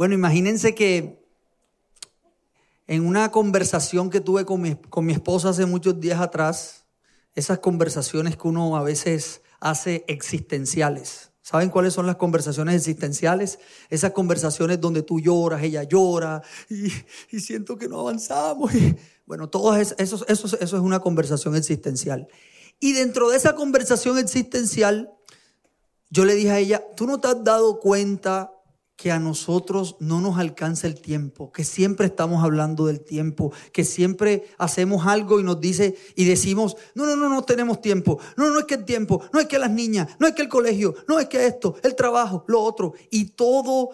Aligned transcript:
Bueno, 0.00 0.14
imagínense 0.14 0.74
que 0.74 1.22
en 2.86 3.04
una 3.04 3.30
conversación 3.30 4.08
que 4.08 4.22
tuve 4.22 4.46
con 4.46 4.62
mi, 4.62 4.74
con 4.74 5.04
mi 5.04 5.12
esposa 5.12 5.50
hace 5.50 5.66
muchos 5.66 6.00
días 6.00 6.22
atrás, 6.22 6.86
esas 7.34 7.58
conversaciones 7.58 8.34
que 8.38 8.48
uno 8.48 8.78
a 8.78 8.82
veces 8.82 9.42
hace 9.60 10.06
existenciales. 10.08 11.32
¿Saben 11.42 11.68
cuáles 11.68 11.92
son 11.92 12.06
las 12.06 12.16
conversaciones 12.16 12.76
existenciales? 12.76 13.58
Esas 13.90 14.12
conversaciones 14.12 14.80
donde 14.80 15.02
tú 15.02 15.20
lloras, 15.20 15.62
ella 15.62 15.82
llora 15.82 16.40
y, 16.70 17.38
siento 17.38 17.76
que 17.76 17.86
no 17.86 18.00
avanzamos. 18.00 18.72
bueno, 19.26 19.50
todo 19.50 19.76
eso, 19.76 19.94
eso, 19.98 20.24
eso 20.26 20.56
es 20.56 20.72
una 20.72 21.00
conversación 21.00 21.56
existencial. 21.56 22.26
Y 22.78 22.94
dentro 22.94 23.28
de 23.28 23.36
esa 23.36 23.54
conversación 23.54 24.16
existencial, 24.16 25.12
yo 26.08 26.24
le 26.24 26.36
dije 26.36 26.50
a 26.52 26.58
ella, 26.58 26.82
¿tú 26.96 27.06
no 27.06 27.20
te 27.20 27.28
has 27.28 27.44
dado 27.44 27.80
cuenta 27.80 28.50
que 29.00 29.10
a 29.10 29.18
nosotros 29.18 29.96
no 29.98 30.20
nos 30.20 30.36
alcanza 30.36 30.86
el 30.86 31.00
tiempo, 31.00 31.50
que 31.52 31.64
siempre 31.64 32.04
estamos 32.04 32.44
hablando 32.44 32.84
del 32.84 33.00
tiempo, 33.00 33.50
que 33.72 33.82
siempre 33.82 34.44
hacemos 34.58 35.06
algo 35.06 35.40
y 35.40 35.42
nos 35.42 35.58
dice 35.58 35.96
y 36.16 36.26
decimos, 36.26 36.76
no, 36.94 37.06
no, 37.06 37.16
no, 37.16 37.30
no 37.30 37.42
tenemos 37.42 37.80
tiempo, 37.80 38.18
no, 38.36 38.50
no 38.50 38.58
es 38.58 38.66
que 38.66 38.74
el 38.74 38.84
tiempo, 38.84 39.22
no 39.32 39.40
es 39.40 39.46
que 39.46 39.58
las 39.58 39.70
niñas, 39.70 40.08
no 40.18 40.26
es 40.26 40.34
que 40.34 40.42
el 40.42 40.50
colegio, 40.50 40.94
no 41.08 41.18
es 41.18 41.28
que 41.28 41.46
esto, 41.46 41.76
el 41.82 41.94
trabajo, 41.94 42.44
lo 42.46 42.60
otro, 42.60 42.92
y 43.10 43.30
todo 43.30 43.88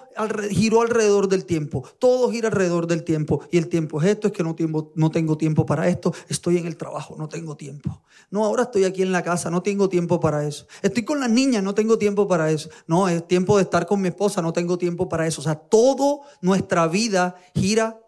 giró 0.51 0.81
alrededor 0.81 1.29
del 1.29 1.45
tiempo, 1.45 1.85
todo 2.01 2.29
gira 2.33 2.49
alrededor 2.49 2.89
del 2.89 3.05
tiempo, 3.05 3.43
y 3.53 3.59
el 3.59 3.69
tiempo 3.69 4.03
es 4.03 4.09
esto, 4.09 4.27
es 4.27 4.33
que 4.33 4.43
no, 4.43 4.57
tiempo, 4.57 4.91
no 4.97 5.13
tengo 5.13 5.39
tiempo 5.39 5.65
para 5.65 5.87
esto, 5.87 6.13
estoy 6.29 6.59
en 6.59 6.67
el 6.67 6.77
trabajo, 6.77 7.15
no 7.17 7.29
tengo 7.29 7.57
tiempo, 7.57 8.03
no, 8.33 8.45
ahora 8.45 8.65
estoy 8.65 8.83
aquí 8.83 9.03
en 9.03 9.13
la 9.13 9.23
casa, 9.23 9.51
no 9.51 9.63
tengo 9.63 9.89
tiempo 9.89 10.19
para 10.19 10.45
eso, 10.45 10.67
estoy 10.83 11.05
con 11.05 11.21
las 11.21 11.31
niñas, 11.31 11.63
no 11.63 11.77
tengo 11.77 11.97
tiempo 11.97 12.27
para 12.27 12.51
eso, 12.51 12.71
no, 12.89 13.09
es 13.09 13.25
tiempo 13.29 13.57
de 13.57 13.63
estar 13.63 13.87
con 13.87 14.03
mi 14.03 14.09
esposa, 14.09 14.43
no 14.43 14.53
tengo 14.53 14.77
tiempo 14.77 14.96
para 15.05 15.27
eso. 15.27 15.41
O 15.41 15.45
sea, 15.45 15.55
todo 15.55 16.23
nuestra 16.41 16.87
vida 16.89 17.37
gira 17.55 18.01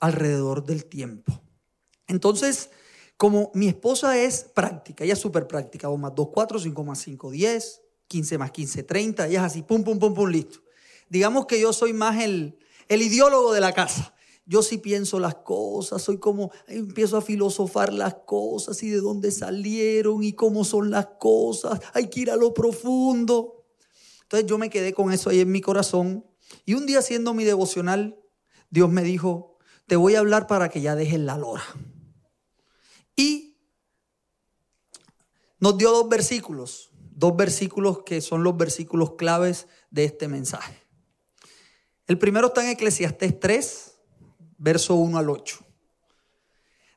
alrededor 0.00 0.64
del 0.64 0.84
tiempo. 0.84 1.40
Entonces, 2.06 2.70
como 3.16 3.50
mi 3.54 3.68
esposa 3.68 4.18
es 4.18 4.44
práctica, 4.44 5.04
ella 5.04 5.14
es 5.14 5.18
súper 5.18 5.46
práctica, 5.46 5.88
2 5.88 5.98
más 5.98 6.14
2, 6.14 6.28
4, 6.32 6.58
5 6.58 6.84
más 6.84 6.98
5, 7.00 7.30
10, 7.30 7.82
15 8.08 8.38
más 8.38 8.50
15, 8.50 8.82
30, 8.82 9.26
ella 9.28 9.40
es 9.40 9.46
así, 9.46 9.62
pum, 9.62 9.82
pum, 9.82 9.98
pum, 9.98 10.14
pum, 10.14 10.28
listo. 10.28 10.60
Digamos 11.08 11.46
que 11.46 11.60
yo 11.60 11.72
soy 11.72 11.92
más 11.92 12.22
el, 12.22 12.58
el 12.88 13.02
ideólogo 13.02 13.52
de 13.52 13.60
la 13.60 13.72
casa. 13.72 14.14
Yo 14.46 14.62
sí 14.62 14.76
pienso 14.76 15.18
las 15.20 15.36
cosas, 15.36 16.02
soy 16.02 16.18
como, 16.18 16.50
empiezo 16.66 17.16
a 17.16 17.22
filosofar 17.22 17.92
las 17.92 18.14
cosas 18.26 18.82
y 18.82 18.90
de 18.90 18.98
dónde 18.98 19.30
salieron 19.30 20.22
y 20.22 20.34
cómo 20.34 20.64
son 20.64 20.90
las 20.90 21.06
cosas, 21.18 21.80
hay 21.94 22.10
que 22.10 22.20
ir 22.20 22.30
a 22.30 22.36
lo 22.36 22.52
profundo. 22.52 23.64
Entonces 24.22 24.46
yo 24.46 24.58
me 24.58 24.68
quedé 24.68 24.92
con 24.92 25.12
eso 25.12 25.30
ahí 25.30 25.40
en 25.40 25.50
mi 25.50 25.62
corazón 25.62 26.26
y 26.64 26.74
un 26.74 26.86
día 26.86 26.98
haciendo 26.98 27.34
mi 27.34 27.44
devocional, 27.44 28.18
Dios 28.70 28.90
me 28.90 29.02
dijo, 29.02 29.58
te 29.86 29.96
voy 29.96 30.14
a 30.14 30.20
hablar 30.20 30.46
para 30.46 30.68
que 30.68 30.80
ya 30.80 30.94
dejes 30.94 31.20
la 31.20 31.36
lora. 31.36 31.64
Y 33.16 33.58
nos 35.60 35.78
dio 35.78 35.90
dos 35.92 36.08
versículos, 36.08 36.90
dos 36.92 37.36
versículos 37.36 38.02
que 38.04 38.20
son 38.20 38.42
los 38.42 38.56
versículos 38.56 39.12
claves 39.12 39.66
de 39.90 40.04
este 40.04 40.28
mensaje. 40.28 40.76
El 42.06 42.18
primero 42.18 42.48
está 42.48 42.64
en 42.64 42.70
Eclesiastés 42.70 43.38
3, 43.40 43.94
verso 44.58 44.94
1 44.96 45.18
al 45.18 45.30
8. 45.30 45.64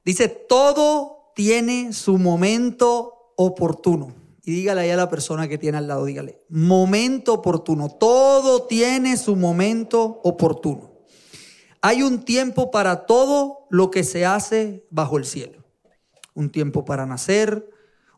Dice, 0.04 0.28
todo 0.28 1.32
tiene 1.36 1.94
su 1.94 2.18
momento 2.18 3.34
oportuno 3.38 4.16
y 4.48 4.52
dígale 4.54 4.80
ahí 4.80 4.92
a 4.92 4.96
la 4.96 5.10
persona 5.10 5.50
que 5.50 5.58
tiene 5.58 5.78
al 5.78 5.90
lado, 5.90 6.06
dígale, 6.06 6.42
momento 6.48 7.34
oportuno. 7.34 7.90
Todo 7.90 8.64
tiene 8.64 9.18
su 9.18 9.36
momento 9.36 10.22
oportuno. 10.24 10.90
Hay 11.82 12.02
un 12.02 12.24
tiempo 12.24 12.72
para 12.72 13.06
todo 13.06 13.68
lo 13.70 13.92
que 13.92 14.06
se 14.06 14.26
hace 14.26 14.88
bajo 14.90 15.18
el 15.18 15.26
cielo. 15.26 15.66
Un 16.34 16.50
tiempo 16.50 16.86
para 16.86 17.06
nacer, 17.06 17.70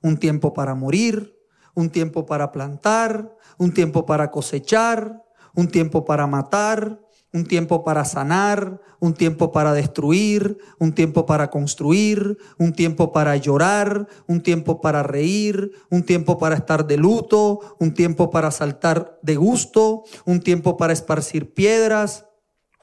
un 0.03 0.18
tiempo 0.18 0.53
para 0.53 0.75
morir, 0.75 1.35
un 1.73 1.89
tiempo 1.89 2.28
para 2.28 2.51
plantar, 2.51 3.35
un 3.57 3.73
tiempo 3.73 4.06
para 4.06 4.29
cosechar, 4.29 5.23
un 5.56 5.68
tiempo 5.68 6.06
para 6.06 6.28
matar, 6.28 7.01
un 7.31 7.45
tiempo 7.45 7.84
para 7.84 8.06
sanar, 8.06 8.81
un 9.00 9.13
tiempo 9.13 9.51
para 9.51 9.73
destruir, 9.73 10.57
un 10.79 10.94
tiempo 10.94 11.25
para 11.25 11.50
construir, 11.50 12.38
un 12.57 12.73
tiempo 12.73 13.12
para 13.12 13.35
llorar, 13.38 14.07
un 14.28 14.41
tiempo 14.41 14.81
para 14.81 15.03
reír, 15.03 15.72
un 15.91 16.03
tiempo 16.03 16.38
para 16.38 16.56
estar 16.56 16.88
de 16.88 16.97
luto, 16.97 17.75
un 17.79 17.94
tiempo 17.94 18.31
para 18.31 18.51
saltar 18.51 19.19
de 19.22 19.35
gusto, 19.35 20.03
un 20.25 20.41
tiempo 20.41 20.75
para 20.75 20.94
esparcir 20.94 21.53
piedras, 21.53 22.25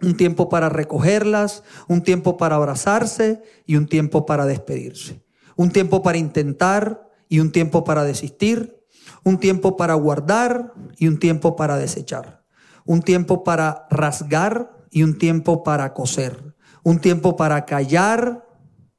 un 0.01 0.17
tiempo 0.17 0.49
para 0.49 0.69
recogerlas, 0.69 1.65
un 1.89 2.03
tiempo 2.03 2.37
para 2.37 2.57
abrazarse 2.57 3.43
y 3.67 3.77
un 3.77 3.87
tiempo 3.89 4.27
para 4.27 4.47
despedirse. 4.47 5.25
Un 5.57 5.71
tiempo 5.71 6.03
para 6.03 6.19
intentar 6.19 7.09
y 7.29 7.41
un 7.41 7.51
tiempo 7.51 7.83
para 7.83 8.05
desistir, 8.05 8.85
un 9.25 9.39
tiempo 9.39 9.77
para 9.77 9.95
guardar 9.95 10.75
y 10.99 11.09
un 11.09 11.19
tiempo 11.19 11.57
para 11.57 11.77
desechar 11.79 12.46
un 12.87 13.03
tiempo 13.03 13.45
para 13.45 13.87
rasgar 13.91 14.87
y 14.91 15.03
un 15.03 15.19
tiempo 15.19 15.63
para 15.63 15.93
coser, 15.93 16.55
un 16.83 17.01
tiempo 17.01 17.37
para 17.37 17.67
callar, 17.67 18.49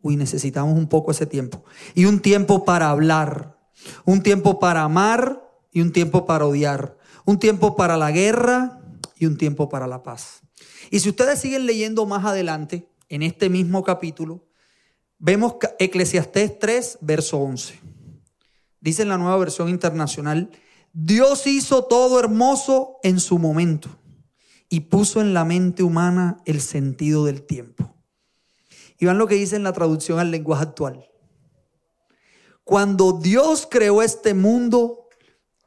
uy, 0.01 0.15
necesitamos 0.15 0.77
un 0.77 0.87
poco 0.87 1.11
ese 1.11 1.25
tiempo, 1.25 1.63
y 1.95 2.05
un 2.05 2.19
tiempo 2.19 2.65
para 2.65 2.89
hablar, 2.89 3.57
un 4.05 4.21
tiempo 4.21 4.59
para 4.59 4.83
amar 4.83 5.41
y 5.71 5.81
un 5.81 5.91
tiempo 5.91 6.25
para 6.25 6.45
odiar, 6.45 6.97
un 7.25 7.39
tiempo 7.39 7.75
para 7.75 7.97
la 7.97 8.11
guerra 8.11 8.81
y 9.17 9.25
un 9.25 9.37
tiempo 9.37 9.69
para 9.69 9.87
la 9.87 10.03
paz. 10.03 10.41
Y 10.91 10.99
si 10.99 11.09
ustedes 11.09 11.39
siguen 11.39 11.65
leyendo 11.65 12.05
más 12.05 12.25
adelante, 12.25 12.89
en 13.09 13.23
este 13.23 13.49
mismo 13.49 13.83
capítulo, 13.83 14.47
vemos 15.17 15.55
Eclesiastés 15.79 16.59
3, 16.59 16.99
verso 17.01 17.39
11. 17.39 17.79
Dice 18.79 19.03
en 19.03 19.09
la 19.09 19.17
nueva 19.17 19.37
versión 19.37 19.69
internacional, 19.69 20.51
Dios 20.93 21.45
hizo 21.47 21.85
todo 21.85 22.19
hermoso 22.19 22.97
en 23.03 23.19
su 23.19 23.37
momento 23.39 23.89
y 24.69 24.81
puso 24.81 25.21
en 25.21 25.33
la 25.33 25.45
mente 25.45 25.83
humana 25.83 26.41
el 26.45 26.61
sentido 26.61 27.25
del 27.25 27.43
tiempo. 27.43 27.95
Y 28.99 29.05
van 29.05 29.17
lo 29.17 29.27
que 29.27 29.35
dice 29.35 29.55
en 29.55 29.63
la 29.63 29.73
traducción 29.73 30.19
al 30.19 30.31
lenguaje 30.31 30.63
actual. 30.63 31.09
Cuando 32.63 33.13
Dios 33.13 33.67
creó 33.69 34.01
este 34.01 34.33
mundo, 34.33 35.07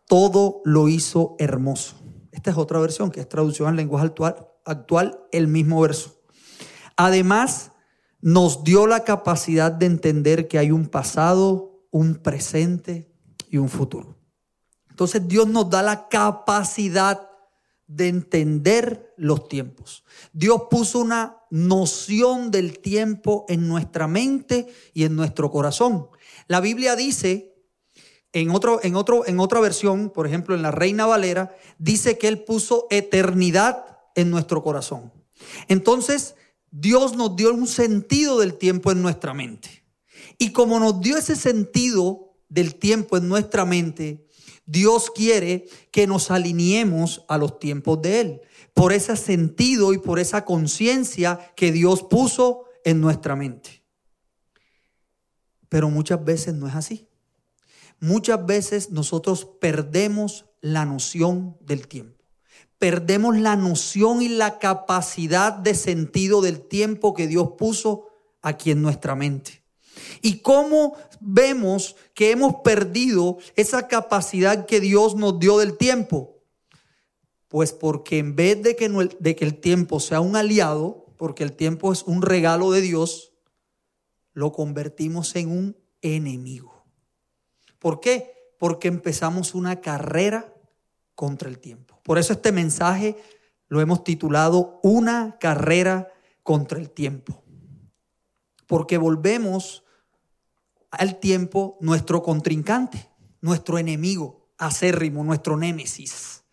todo 0.07 0.61
lo 0.65 0.89
hizo 0.89 1.37
hermoso. 1.39 1.97
Esta 2.33 2.51
es 2.51 2.57
otra 2.57 2.79
versión 2.79 3.11
que 3.11 3.21
es 3.21 3.29
traducción 3.29 3.69
al 3.69 3.77
lenguaje 3.77 4.07
actual, 4.07 4.49
actual 4.65 5.21
el 5.33 5.47
mismo 5.47 5.81
verso. 5.81 6.21
Además, 6.97 7.73
nos 8.21 8.65
dio 8.65 8.87
la 8.87 9.05
capacidad 9.05 9.73
de 9.73 9.87
entender 9.87 10.49
que 10.49 10.59
hay 10.59 10.71
un 10.71 10.89
pasado, 10.89 11.87
un 11.91 12.17
presente 12.17 13.11
y 13.49 13.57
un 13.57 13.69
futuro. 13.69 14.20
Entonces 15.01 15.27
Dios 15.27 15.49
nos 15.49 15.71
da 15.71 15.83
la 15.83 16.11
capacidad 16.11 17.31
de 17.87 18.09
entender 18.09 19.15
los 19.17 19.49
tiempos. 19.49 20.05
Dios 20.35 20.65
puso 20.71 20.99
una 20.99 21.39
noción 21.49 22.51
del 22.51 22.81
tiempo 22.81 23.47
en 23.49 23.67
nuestra 23.67 24.07
mente 24.07 24.71
y 24.93 25.05
en 25.05 25.17
nuestro 25.17 25.51
corazón. 25.51 26.09
La 26.49 26.61
Biblia 26.61 26.97
dice, 26.97 27.55
en, 28.35 28.51
otro, 28.51 28.81
en, 28.83 28.95
otro, 28.95 29.27
en 29.27 29.41
otra 29.41 29.61
versión, 29.61 30.11
por 30.11 30.27
ejemplo 30.27 30.55
en 30.55 30.61
la 30.61 30.71
Reina 30.71 31.07
Valera, 31.07 31.57
dice 31.79 32.19
que 32.19 32.29
Él 32.29 32.45
puso 32.45 32.87
eternidad 32.91 33.87
en 34.15 34.29
nuestro 34.29 34.63
corazón. 34.63 35.11
Entonces, 35.69 36.35
Dios 36.71 37.17
nos 37.17 37.37
dio 37.37 37.55
un 37.55 37.67
sentido 37.67 38.39
del 38.39 38.53
tiempo 38.53 38.93
en 38.93 39.01
nuestra 39.01 39.33
mente. 39.33 39.83
Y 40.37 40.53
como 40.53 40.79
nos 40.79 41.01
dio 41.01 41.17
ese 41.17 41.37
sentido 41.37 42.37
del 42.51 42.75
tiempo 42.75 43.17
en 43.17 43.31
nuestra 43.31 43.65
mente, 43.65 44.27
Dios 44.71 45.11
quiere 45.11 45.67
que 45.91 46.07
nos 46.07 46.31
alineemos 46.31 47.25
a 47.29 47.39
los 47.39 47.59
tiempos 47.59 48.01
de 48.03 48.21
Él, 48.21 48.41
por 48.73 48.93
ese 48.93 49.17
sentido 49.17 49.93
y 49.93 49.99
por 49.99 50.21
esa 50.21 50.45
conciencia 50.45 51.53
que 51.57 51.73
Dios 51.73 52.05
puso 52.05 52.67
en 52.85 53.01
nuestra 53.01 53.35
mente. 53.35 53.83
Pero 55.69 55.91
muchas 55.91 56.25
veces 56.25 56.55
no 56.55 56.69
es 56.69 56.77
así. 56.77 57.09
Muchas 57.99 58.47
veces 58.47 58.91
nosotros 58.91 59.45
perdemos 59.61 60.47
la 60.61 60.85
noción 60.85 61.57
del 61.61 61.89
tiempo. 61.89 62.25
Perdemos 62.79 63.37
la 63.37 63.57
noción 63.57 64.23
y 64.23 64.29
la 64.29 64.61
capacidad 64.61 65.53
de 65.53 65.75
sentido 65.75 66.43
del 66.43 66.61
tiempo 66.61 67.13
que 67.13 67.27
Dios 67.27 67.55
puso 67.59 68.07
aquí 68.41 68.71
en 68.71 68.83
nuestra 68.83 69.17
mente. 69.17 69.65
¿Y 70.23 70.39
cómo 70.39 70.97
vemos 71.21 71.97
que 72.15 72.31
hemos 72.31 72.57
perdido 72.57 73.39
esa 73.57 73.89
capacidad 73.89 74.67
que 74.67 74.81
Dios 74.81 75.15
nos 75.15 75.39
dio 75.39 75.59
del 75.59 75.77
tiempo? 75.77 76.39
Pues 77.49 77.73
porque 77.73 78.19
en 78.19 78.37
vez 78.37 78.63
de 78.63 78.77
que, 78.77 78.89
de 79.19 79.37
que 79.37 79.45
el 79.45 79.61
tiempo 79.61 80.01
sea 80.01 80.21
un 80.21 80.37
aliado, 80.37 81.07
porque 81.17 81.43
el 81.43 81.53
tiempo 81.53 81.93
es 81.93 82.03
un 82.05 82.23
regalo 82.23 82.71
de 82.71 82.81
Dios, 82.81 83.33
lo 84.33 84.53
convertimos 84.53 85.35
en 85.37 85.51
un 85.51 85.77
enemigo. 86.01 86.85
¿Por 87.79 88.01
qué? 88.01 88.55
Porque 88.59 88.89
empezamos 88.89 89.55
una 89.55 89.81
carrera 89.81 90.55
contra 91.15 91.49
el 91.49 91.59
tiempo. 91.59 92.01
Por 92.05 92.19
eso 92.19 92.33
este 92.33 92.53
mensaje 92.53 93.17
lo 93.69 93.81
hemos 93.81 94.05
titulado 94.05 94.81
Una 94.83 95.39
carrera 95.39 96.09
contra 96.43 96.79
el 96.79 96.91
tiempo. 96.91 97.43
Porque 98.67 98.99
volvemos 98.99 99.85
al 100.91 101.21
tiempo 101.21 101.79
nuestro 101.81 102.23
contrincante, 102.23 103.09
nuestro 103.41 103.79
enemigo 103.79 104.51
acérrimo, 104.59 105.25
nuestro 105.25 105.57
némesis. 105.57 106.45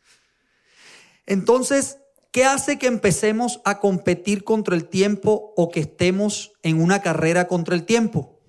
Entonces, 1.25 1.99
¿qué 2.31 2.45
hace 2.45 2.79
que 2.79 2.87
empecemos 2.87 3.61
a 3.65 3.79
competir 3.79 4.43
contra 4.43 4.75
el 4.75 4.87
tiempo 4.87 5.53
o 5.57 5.69
que 5.69 5.81
estemos 5.81 6.53
en 6.63 6.81
una 6.81 7.01
carrera 7.01 7.47
contra 7.47 7.75
el 7.75 7.85
tiempo? 7.85 8.39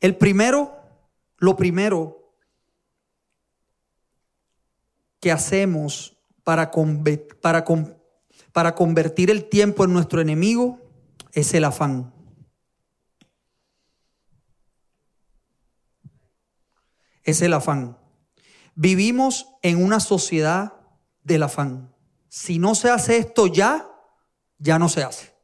El 0.00 0.16
primero, 0.16 0.74
lo 1.38 1.56
primero 1.56 2.34
que 5.20 5.32
hacemos 5.32 6.16
para, 6.44 6.70
para, 7.40 7.64
para 8.52 8.74
convertir 8.74 9.30
el 9.30 9.48
tiempo 9.48 9.84
en 9.84 9.92
nuestro 9.92 10.20
enemigo 10.20 10.78
es 11.32 11.52
el 11.54 11.64
afán. 11.64 12.13
Es 17.24 17.42
el 17.42 17.52
afán. 17.52 17.98
Vivimos 18.74 19.48
en 19.62 19.82
una 19.82 20.00
sociedad 20.00 20.74
del 21.22 21.42
afán. 21.42 21.94
Si 22.28 22.58
no 22.58 22.74
se 22.74 22.90
hace 22.90 23.16
esto 23.16 23.46
ya, 23.46 23.90
ya 24.58 24.78
no 24.78 24.88
se 24.88 25.02
hace. 25.02 25.34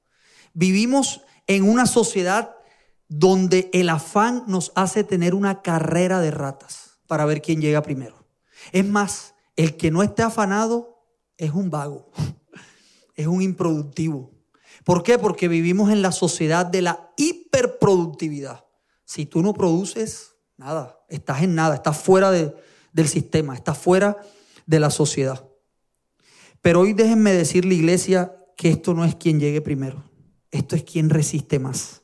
Vivimos 0.53 1.23
en 1.47 1.69
una 1.69 1.87
sociedad 1.87 2.57
donde 3.09 3.71
el 3.73 3.89
afán 3.89 4.45
nos 4.47 4.73
hace 4.75 5.05
tener 5.05 5.35
una 5.35 5.63
carrera 5.63 6.21
de 6.21 6.31
ratas 6.31 7.01
para 7.07 7.25
ver 7.25 7.43
quién 7.43 7.61
llega 7.61 7.83
primero. 7.83 8.25
Es 8.73 8.87
más, 8.87 9.35
el 9.57 9.77
que 9.77 9.91
no 9.91 10.03
esté 10.03 10.23
afanado 10.23 11.05
es 11.37 11.51
un 11.53 11.71
vago, 11.71 12.13
es 13.17 13.27
un 13.27 13.43
improductivo. 13.43 14.31
¿Por 14.85 15.03
qué? 15.03 15.19
Porque 15.19 15.49
vivimos 15.49 15.91
en 15.91 16.03
la 16.03 16.13
sociedad 16.13 16.67
de 16.67 16.83
la 16.83 17.13
hiperproductividad. 17.17 18.65
Si 19.05 19.27
tú 19.27 19.43
no 19.43 19.55
produces, 19.55 20.30
nada, 20.61 21.01
estás 21.09 21.43
en 21.43 21.55
nada, 21.55 21.75
estás 21.77 21.97
fuera 21.97 22.31
del 22.31 23.09
sistema, 23.09 23.55
estás 23.55 23.79
fuera 23.79 24.19
de 24.67 24.79
la 24.79 24.91
sociedad. 24.91 25.49
Pero 26.61 26.81
hoy 26.81 26.93
déjenme 26.93 27.33
decirle, 27.33 27.75
iglesia, 27.75 28.37
que 28.59 28.69
esto 28.69 28.93
no 28.93 29.07
es 29.07 29.15
quien 29.15 29.41
llegue 29.41 29.63
primero, 29.63 30.05
esto 30.51 30.77
es 30.77 30.85
quien 30.85 31.09
resiste 31.09 31.59
más. 31.59 32.03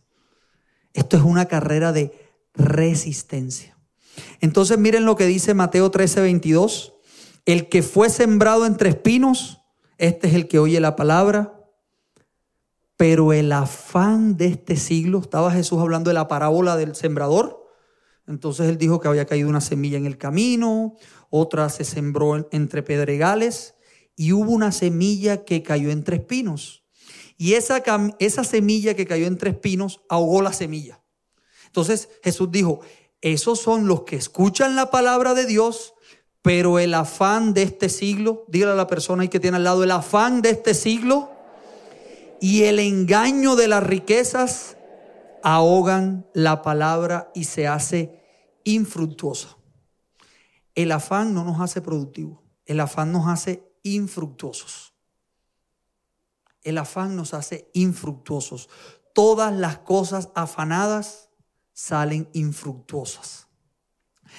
Esto 0.94 1.19
es 1.19 1.23
una 1.23 1.44
carrera 1.44 1.93
de 1.93 2.19
resistencia. 2.55 3.76
Entonces 4.41 4.79
miren 4.79 5.05
lo 5.05 5.17
que 5.17 5.26
dice 5.26 5.52
Mateo 5.52 5.91
13, 5.91 6.23
22. 6.23 6.94
El 7.44 7.69
que 7.69 7.82
fue 7.82 8.09
sembrado 8.09 8.64
entre 8.64 8.88
espinos, 8.88 9.61
este 9.99 10.29
es 10.29 10.35
el 10.35 10.49
que 10.49 10.59
oye 10.59 10.81
la 10.81 10.97
palabra, 10.97 11.61
pero 12.97 13.35
el 13.35 13.52
afán 13.52 14.38
de 14.38 14.47
este 14.47 14.76
siglo, 14.76 15.19
estaba 15.19 15.50
Jesús 15.50 15.79
hablando 15.79 16.09
de 16.09 16.14
la 16.14 16.26
parábola 16.26 16.79
del 16.79 16.94
sembrador, 16.94 17.65
entonces 18.26 18.69
él 18.69 18.78
dijo 18.78 19.00
que 19.00 19.08
había 19.08 19.26
caído 19.26 19.49
una 19.49 19.61
semilla 19.61 19.99
en 19.99 20.06
el 20.06 20.19
camino, 20.19 20.96
otra 21.31 21.69
se 21.69 21.84
sembró 21.84 22.49
entre 22.50 22.82
pedregales 22.82 23.75
y 24.17 24.32
hubo 24.32 24.50
una 24.50 24.73
semilla 24.73 25.44
que 25.44 25.62
cayó 25.62 25.90
entre 25.90 26.17
espinos. 26.17 26.84
Y 27.37 27.55
esa, 27.55 27.82
esa 28.19 28.44
semilla 28.44 28.94
que 28.94 29.06
cayó 29.06 29.26
entre 29.26 29.50
espinos 29.50 30.00
ahogó 30.08 30.43
la 30.43 30.52
semilla. 30.52 31.02
Entonces 31.67 32.08
Jesús 32.23 32.50
dijo, 32.50 32.81
esos 33.20 33.61
son 33.61 33.87
los 33.87 34.02
que 34.02 34.17
escuchan 34.17 34.75
la 34.75 34.90
palabra 34.90 35.34
de 35.34 35.46
Dios, 35.46 35.94
pero 36.43 36.78
el 36.78 36.94
afán 36.94 37.55
de 37.55 37.62
este 37.62 37.88
siglo, 37.88 38.44
dígale 38.49 38.73
a 38.73 38.76
la 38.76 38.87
persona 38.87 39.23
ahí 39.23 39.28
que 39.28 39.40
tiene 39.40 39.58
al 39.58 39.64
lado, 39.64 39.84
el 39.84 39.90
afán 39.90 40.43
de 40.43 40.50
este 40.50 40.75
siglo 40.75 41.31
y 42.40 42.62
el 42.64 42.78
engaño 42.78 43.56
de 43.56 43.69
las 43.69 43.82
riquezas 43.82 44.76
ahogan 45.46 46.28
la 46.34 46.60
palabra 46.60 47.31
y 47.32 47.44
se 47.44 47.69
hace 47.69 48.20
infructuosa. 48.64 49.56
El 50.75 50.90
afán 50.90 51.34
no 51.34 51.44
nos 51.44 51.60
hace 51.60 51.81
productivos, 51.81 52.40
el 52.64 52.81
afán 52.81 53.12
nos 53.12 53.28
hace 53.28 53.72
infructuosos. 53.84 54.93
El 56.64 56.78
afán 56.78 57.14
nos 57.14 57.32
hace 57.32 57.70
infructuosos. 57.75 58.69
Todas 59.14 59.54
las 59.54 59.78
cosas 59.78 60.31
afanadas 60.34 61.31
salen 61.72 62.28
infructuosas. 62.32 63.46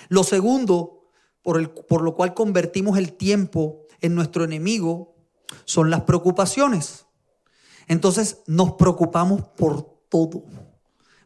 Lo 0.10 0.25
segundo, 0.25 1.10
por, 1.42 1.57
el, 1.57 1.69
por 1.69 2.01
lo 2.01 2.15
cual 2.15 2.33
convertimos 2.33 2.98
el 2.98 3.13
tiempo 3.13 3.86
en 4.01 4.13
nuestro 4.13 4.44
enemigo, 4.44 5.15
son 5.63 5.89
las 5.89 6.01
preocupaciones. 6.01 7.06
Entonces 7.88 8.44
nos 8.45 8.74
preocupamos 8.74 9.42
por 9.56 9.83
todo. 10.10 10.44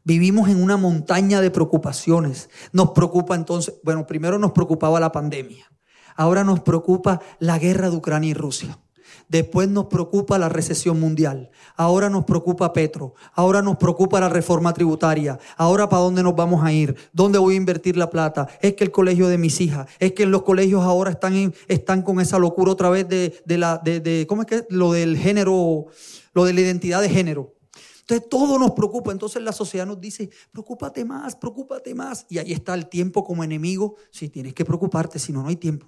Vivimos 0.03 0.50
en 0.50 0.62
una 0.62 0.77
montaña 0.77 1.42
de 1.42 1.51
preocupaciones. 1.51 2.50
Nos 2.71 2.92
preocupa 2.92 3.36
entonces, 3.36 3.75
bueno, 3.83 4.07
primero 4.07 4.39
nos 4.39 4.51
preocupaba 4.51 5.00
la 5.00 5.12
pandemia. 5.12 5.71
Ahora 6.15 6.44
nos 6.44 6.62
preocupa 6.62 7.21
la 7.39 7.59
guerra 7.59 7.89
de 7.89 7.98
Ucrania 7.98 8.31
y 8.31 8.33
Rusia. 8.33 8.80
Después 9.27 9.69
nos 9.69 9.86
preocupa 9.86 10.38
la 10.38 10.50
recesión 10.50 11.00
mundial. 11.00 11.51
Ahora 11.77 12.09
nos 12.09 12.25
preocupa 12.25 12.74
Petro. 12.74 13.13
Ahora 13.33 13.62
nos 13.62 13.77
preocupa 13.77 14.19
la 14.19 14.27
reforma 14.27 14.74
tributaria. 14.74 15.39
Ahora 15.56 15.88
para 15.88 16.01
dónde 16.01 16.24
nos 16.24 16.36
vamos 16.36 16.63
a 16.63 16.74
ir. 16.74 16.95
¿Dónde 17.13 17.39
voy 17.39 17.53
a 17.53 17.57
invertir 17.57 17.95
la 17.95 18.09
plata? 18.09 18.48
Es 18.62 18.74
que 18.75 18.83
el 18.83 18.92
colegio 18.92 19.27
de 19.27 19.38
mis 19.38 19.62
hijas. 19.62 19.88
Es 20.00 20.13
que 20.13 20.25
los 20.25 20.44
colegios 20.44 20.83
ahora 20.83 21.12
están, 21.12 21.53
están 21.68 22.01
con 22.01 22.19
esa 22.19 22.39
locura 22.39 22.71
otra 22.71 22.89
vez 22.89 23.07
de, 23.07 23.57
la, 23.57 23.77
de, 23.77 24.25
¿cómo 24.27 24.42
es 24.42 24.48
que? 24.48 24.65
Lo 24.69 24.92
del 24.92 25.18
género, 25.18 25.86
lo 26.33 26.45
de 26.45 26.53
la 26.53 26.62
identidad 26.62 27.01
de 27.01 27.09
género. 27.09 27.53
Entonces 28.01 28.30
todo 28.30 28.59
nos 28.59 28.71
preocupa. 28.71 29.12
Entonces 29.12 29.42
la 29.42 29.53
sociedad 29.53 29.86
nos 29.86 30.00
dice, 30.00 30.30
preocúpate 30.51 31.06
más, 31.06 31.36
preocúpate 31.36 31.95
más. 31.95 32.25
Y 32.30 32.38
ahí 32.38 32.51
está 32.51 32.74
el 32.74 32.88
tiempo 32.88 33.24
como 33.24 33.44
enemigo. 33.44 33.95
Si 34.12 34.30
tienes 34.30 34.53
que 34.53 34.65
preocuparte, 34.65 35.18
si 35.19 35.31
no, 35.31 35.42
no 35.42 35.50
hay 35.50 35.56
tiempo. 35.56 35.88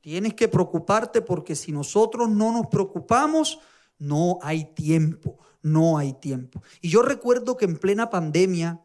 Tienes 0.00 0.34
que 0.34 0.48
preocuparte 0.48 1.22
porque 1.22 1.56
si 1.56 1.72
nosotros 1.72 2.28
no 2.28 2.52
nos 2.52 2.68
preocupamos, 2.68 3.58
no 3.98 4.38
hay 4.42 4.64
tiempo, 4.74 5.38
no 5.62 5.98
hay 5.98 6.12
tiempo. 6.12 6.62
Y 6.80 6.90
yo 6.90 7.02
recuerdo 7.02 7.56
que 7.56 7.64
en 7.64 7.76
plena 7.76 8.10
pandemia 8.10 8.80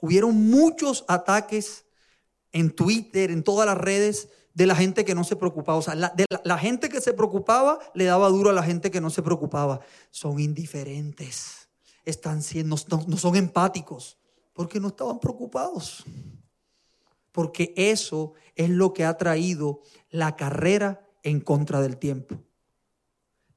hubieron 0.00 0.34
muchos 0.50 1.04
ataques 1.08 1.86
en 2.52 2.70
Twitter, 2.70 3.30
en 3.30 3.42
todas 3.42 3.66
las 3.66 3.78
redes, 3.78 4.28
de 4.56 4.66
la 4.66 4.74
gente 4.74 5.04
que 5.04 5.14
no 5.14 5.22
se 5.22 5.36
preocupaba. 5.36 5.78
O 5.78 5.82
sea, 5.82 5.94
la, 5.94 6.58
gente 6.58 6.88
que 6.88 7.02
se 7.02 7.12
preocupaba 7.12 7.78
le 7.94 8.04
daba 8.04 8.28
duro 8.28 8.50
a 8.50 8.54
la 8.54 8.62
gente 8.62 8.90
que 8.90 9.02
no 9.02 9.10
se 9.10 9.22
preocupaba. 9.22 9.80
Son 10.10 10.40
indiferentes, 10.40 11.65
están 12.06 12.42
siendo, 12.42 12.76
no 13.06 13.16
son 13.18 13.36
empáticos, 13.36 14.16
porque 14.54 14.80
no 14.80 14.88
estaban 14.88 15.20
preocupados 15.20 16.02
porque 17.36 17.74
eso 17.76 18.32
es 18.54 18.70
lo 18.70 18.94
que 18.94 19.04
ha 19.04 19.18
traído 19.18 19.82
la 20.08 20.36
carrera 20.36 21.06
en 21.22 21.40
contra 21.40 21.82
del 21.82 21.98
tiempo. 21.98 22.42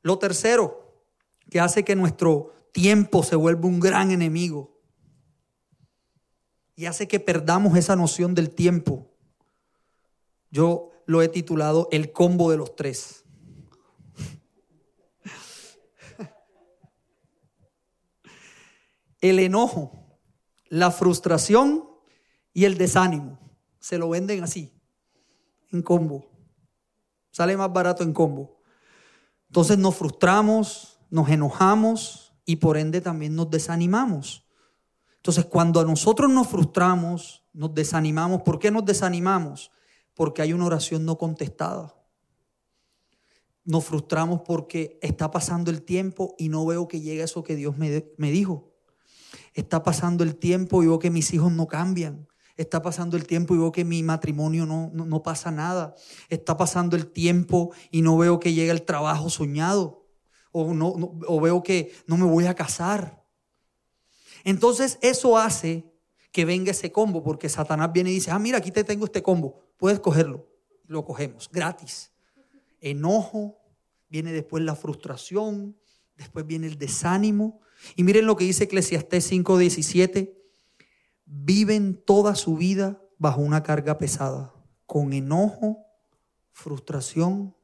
Lo 0.02 0.20
tercero, 0.20 1.06
que 1.50 1.62
hace 1.62 1.86
que 1.86 1.96
nuestro 1.96 2.52
tiempo 2.74 3.24
se 3.24 3.38
vuelva 3.38 3.70
un 3.70 3.80
gran 3.80 4.12
enemigo 4.12 4.82
y 6.76 6.88
hace 6.88 7.08
que 7.08 7.22
perdamos 7.22 7.78
esa 7.78 7.96
noción 7.96 8.36
del 8.36 8.50
tiempo. 8.50 9.14
Yo 10.52 10.92
lo 11.06 11.22
he 11.22 11.30
titulado 11.30 11.88
El 11.90 12.12
combo 12.12 12.52
de 12.52 12.58
los 12.58 12.76
tres. 12.76 13.24
El 19.22 19.40
enojo, 19.40 20.20
la 20.70 20.92
frustración 20.92 21.90
y 22.54 22.66
el 22.66 22.78
desánimo 22.78 23.40
se 23.80 23.98
lo 23.98 24.10
venden 24.10 24.44
así, 24.44 24.74
en 25.72 25.82
combo. 25.82 26.30
Sale 27.32 27.56
más 27.58 27.72
barato 27.72 28.04
en 28.04 28.14
combo. 28.14 28.62
Entonces 29.48 29.78
nos 29.78 29.96
frustramos, 29.96 31.00
nos 31.10 31.30
enojamos 31.30 32.36
y 32.46 32.58
por 32.58 32.78
ende 32.78 33.02
también 33.02 33.36
nos 33.36 33.50
desanimamos. 33.50 34.46
Entonces 35.16 35.46
cuando 35.46 35.80
a 35.80 35.86
nosotros 35.86 36.30
nos 36.32 36.48
frustramos, 36.48 37.44
nos 37.54 37.74
desanimamos, 37.74 38.42
¿por 38.42 38.60
qué 38.60 38.72
nos 38.72 38.86
desanimamos? 38.86 39.72
Porque 40.14 40.42
hay 40.42 40.54
una 40.54 40.66
oración 40.66 41.06
no 41.06 41.18
contestada. 41.18 41.96
Nos 43.64 43.86
frustramos 43.86 44.42
porque 44.42 45.00
está 45.02 45.32
pasando 45.32 45.72
el 45.72 45.84
tiempo 45.84 46.36
y 46.38 46.50
no 46.50 46.66
veo 46.66 46.88
que 46.88 47.02
llegue 47.02 47.24
eso 47.24 47.44
que 47.44 47.56
Dios 47.56 47.78
me, 47.78 48.12
me 48.18 48.32
dijo. 48.32 48.69
Está 49.54 49.84
pasando 49.84 50.24
el 50.24 50.36
tiempo 50.36 50.84
y 50.84 50.88
veo 50.88 51.00
que 51.00 51.10
mis 51.10 51.34
hijos 51.34 51.52
no 51.52 51.68
cambian. 51.68 52.28
Está 52.56 52.82
pasando 52.82 53.16
el 53.16 53.26
tiempo 53.26 53.56
y 53.56 53.58
veo 53.58 53.72
que 53.72 53.86
mi 53.86 54.04
matrimonio 54.04 54.66
no, 54.66 54.92
no, 54.94 55.24
pasa 55.24 55.50
nada. 55.50 55.96
Está 56.28 56.58
pasando 56.58 56.98
el 56.98 57.08
tiempo 57.08 57.72
y 57.90 58.02
no 58.02 58.18
veo 58.18 58.40
que 58.40 58.54
llega 58.54 58.74
el 58.74 58.84
trabajo 58.84 59.30
soñado. 59.30 60.06
O, 60.52 60.74
no, 60.74 60.94
o 61.28 61.42
veo 61.42 61.64
que 61.64 61.94
no 62.06 62.18
me 62.18 62.26
voy 62.26 62.48
a 62.48 62.56
casar. 62.56 63.24
Entonces 64.44 64.98
eso 65.02 65.38
hace 65.38 65.90
que 66.32 66.46
venga 66.46 66.72
ese 66.72 66.92
combo, 66.92 67.24
porque 67.24 67.50
Satanás 67.50 67.92
viene 67.94 68.12
y 68.12 68.16
dice, 68.16 68.32
ah, 68.32 68.40
mira, 68.40 68.58
aquí 68.58 68.72
te 68.72 68.84
tengo 68.84 69.06
este 69.06 69.24
combo, 69.24 69.60
puedes 69.78 70.00
cogerlo. 70.00 70.48
Lo 70.86 71.06
cogemos, 71.06 71.50
gratis. 71.52 72.12
Enojo, 72.82 73.60
viene 74.10 74.32
después 74.32 74.64
la 74.64 74.76
frustración, 74.76 75.78
después 76.18 76.46
viene 76.46 76.68
el 76.68 76.78
desánimo. 76.78 77.62
Y 77.96 78.04
miren 78.04 78.26
lo 78.26 78.36
que 78.36 78.46
dice 78.46 78.66
Eclesiastés 78.66 79.32
5:17, 79.32 80.36
viven 81.26 82.02
toda 82.06 82.36
su 82.36 82.58
vida 82.58 83.02
bajo 83.18 83.42
una 83.42 83.64
carga 83.64 83.98
pesada, 83.98 84.54
con 84.86 85.14
enojo, 85.14 85.86
frustración 86.52 87.56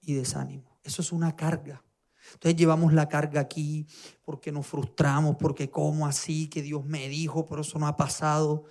y 0.00 0.14
desánimo. 0.14 0.78
Eso 0.82 1.02
es 1.02 1.12
una 1.12 1.36
carga. 1.36 1.82
Entonces 2.34 2.56
llevamos 2.56 2.92
la 2.92 3.08
carga 3.08 3.40
aquí 3.40 3.86
porque 4.24 4.52
nos 4.52 4.66
frustramos, 4.66 5.36
porque 5.36 5.70
como 5.70 6.06
así, 6.06 6.48
que 6.48 6.62
Dios 6.62 6.84
me 6.84 7.08
dijo, 7.08 7.46
pero 7.46 7.60
eso 7.60 7.78
no 7.78 7.86
ha 7.86 7.96
pasado. 7.96 8.64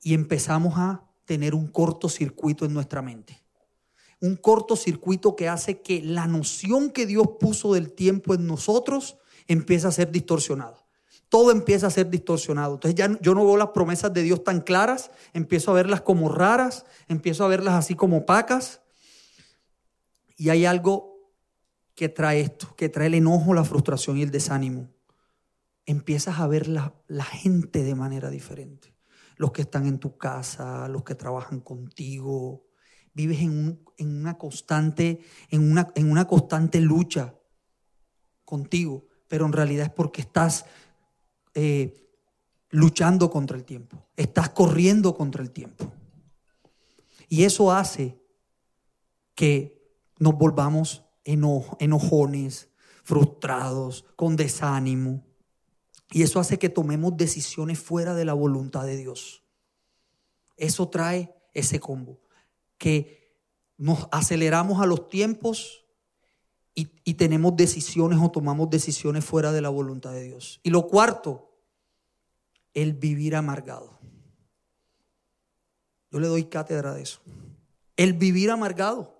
Y 0.00 0.14
empezamos 0.14 0.74
a 0.76 1.04
tener 1.24 1.54
un 1.54 1.66
cortocircuito 1.68 2.64
en 2.64 2.74
nuestra 2.74 3.02
mente. 3.02 3.42
Un 4.20 4.36
cortocircuito 4.36 5.36
que 5.36 5.48
hace 5.48 5.82
que 5.82 6.02
la 6.02 6.26
noción 6.26 6.90
que 6.90 7.06
Dios 7.06 7.26
puso 7.38 7.74
del 7.74 7.92
tiempo 7.92 8.34
en 8.34 8.46
nosotros 8.46 9.18
empiece 9.46 9.86
a 9.86 9.92
ser 9.92 10.10
distorsionada. 10.10 10.84
Todo 11.28 11.50
empieza 11.50 11.88
a 11.88 11.90
ser 11.90 12.10
distorsionado. 12.10 12.74
Entonces 12.74 12.94
ya 12.94 13.18
yo 13.20 13.34
no 13.34 13.44
veo 13.44 13.56
las 13.56 13.70
promesas 13.70 14.12
de 14.12 14.22
Dios 14.22 14.44
tan 14.44 14.60
claras, 14.60 15.10
empiezo 15.32 15.70
a 15.70 15.74
verlas 15.74 16.00
como 16.00 16.28
raras, 16.28 16.84
empiezo 17.08 17.44
a 17.44 17.48
verlas 17.48 17.74
así 17.74 17.94
como 17.94 18.18
opacas. 18.18 18.82
Y 20.36 20.50
hay 20.50 20.64
algo 20.64 21.14
que 21.94 22.08
trae 22.08 22.40
esto, 22.40 22.74
que 22.76 22.88
trae 22.88 23.06
el 23.06 23.14
enojo, 23.14 23.54
la 23.54 23.64
frustración 23.64 24.18
y 24.18 24.22
el 24.22 24.30
desánimo. 24.30 24.90
Empiezas 25.86 26.40
a 26.40 26.46
ver 26.46 26.68
la, 26.68 26.92
gente 27.24 27.82
de 27.82 27.94
manera 27.94 28.30
diferente. 28.30 28.94
Los 29.36 29.52
que 29.52 29.62
están 29.62 29.86
en 29.86 29.98
tu 29.98 30.16
casa, 30.16 30.88
los 30.88 31.04
que 31.04 31.14
trabajan 31.14 31.60
contigo. 31.60 32.66
Vives 33.12 33.40
en, 33.40 33.80
una, 33.98 34.38
constante, 34.38 35.20
en, 35.50 35.70
una, 35.70 35.92
en 35.94 36.10
una 36.10 36.26
constante 36.26 36.80
lucha 36.80 37.34
contigo, 38.44 39.06
pero 39.28 39.46
en 39.46 39.52
realidad 39.52 39.86
es 39.86 39.92
porque 39.92 40.20
estás 40.20 40.66
eh, 41.54 42.10
luchando 42.70 43.30
contra 43.30 43.56
el 43.56 43.64
tiempo, 43.64 44.06
estás 44.16 44.50
corriendo 44.50 45.14
contra 45.14 45.42
el 45.42 45.50
tiempo. 45.50 45.92
Y 47.28 47.44
eso 47.44 47.72
hace 47.72 48.18
que 49.34 49.74
nos 50.18 50.36
volvamos 50.36 51.04
enojones, 51.24 52.68
frustrados, 53.02 54.04
con 54.16 54.36
desánimo. 54.36 55.24
Y 56.10 56.22
eso 56.22 56.38
hace 56.38 56.58
que 56.58 56.68
tomemos 56.68 57.16
decisiones 57.16 57.78
fuera 57.78 58.14
de 58.14 58.24
la 58.24 58.34
voluntad 58.34 58.84
de 58.84 58.96
Dios. 58.96 59.42
Eso 60.56 60.88
trae 60.88 61.34
ese 61.52 61.80
combo, 61.80 62.20
que 62.78 63.36
nos 63.76 64.08
aceleramos 64.12 64.80
a 64.80 64.86
los 64.86 65.08
tiempos 65.08 65.83
y, 66.74 67.14
tenemos 67.14 67.56
decisiones 67.56 68.18
o 68.20 68.30
tomamos 68.30 68.68
decisiones 68.68 69.24
fuera 69.24 69.52
de 69.52 69.60
la 69.60 69.68
voluntad 69.68 70.12
de 70.12 70.24
Dios. 70.24 70.60
Y 70.64 70.70
lo 70.70 70.88
cuarto, 70.88 71.52
el 72.72 72.94
vivir 72.94 73.36
amargado. 73.36 73.98
Yo 76.10 76.18
le 76.18 76.26
doy 76.26 76.44
cátedra 76.44 76.94
de 76.94 77.02
eso. 77.02 77.20
El 77.96 78.14
vivir 78.14 78.50
amargado. 78.50 79.16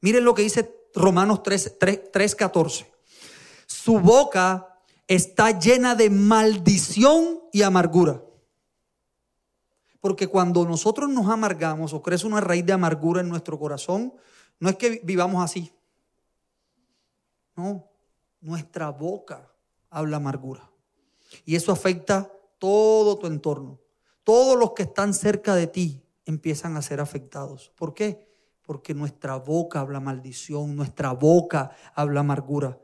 Miren 0.00 0.24
lo 0.24 0.34
que 0.34 0.42
dice 0.42 0.72
Romanos 0.94 1.42
3, 1.42 1.78
3, 2.12 2.34
14. 2.36 2.92
Su 3.66 3.98
boca 3.98 4.80
está 5.08 5.58
llena 5.58 5.96
de 5.96 6.10
maldición 6.10 7.40
y 7.52 7.62
amargura. 7.62 8.22
Porque 10.00 10.28
cuando 10.28 10.64
nosotros 10.64 11.10
nos 11.10 11.28
amargamos 11.28 11.92
o 11.92 12.02
crece 12.02 12.26
una 12.26 12.40
raíz 12.40 12.64
de 12.66 12.72
amargura 12.72 13.20
en 13.20 13.28
nuestro 13.28 13.58
corazón, 13.58 14.14
no 14.60 14.68
es 14.68 14.76
que 14.76 15.00
vivamos 15.04 15.42
así. 15.42 15.72
No, 17.56 17.90
nuestra 18.40 18.90
boca 18.90 19.52
habla 19.90 20.16
amargura. 20.16 20.70
Y 21.44 21.56
eso 21.56 21.72
afecta 21.72 22.30
todo 22.58 23.18
tu 23.18 23.26
entorno. 23.26 23.80
Todos 24.24 24.58
los 24.58 24.72
que 24.72 24.84
están 24.84 25.14
cerca 25.14 25.54
de 25.54 25.66
ti 25.66 26.02
empiezan 26.24 26.76
a 26.76 26.82
ser 26.82 27.00
afectados. 27.00 27.72
¿Por 27.76 27.94
qué? 27.94 28.32
porque 28.62 28.94
nuestra 28.94 29.36
boca 29.36 29.80
habla 29.80 30.00
maldición, 30.00 30.76
nuestra 30.76 31.12
boca 31.12 31.72
habla 31.94 32.20
amargura. 32.20 32.80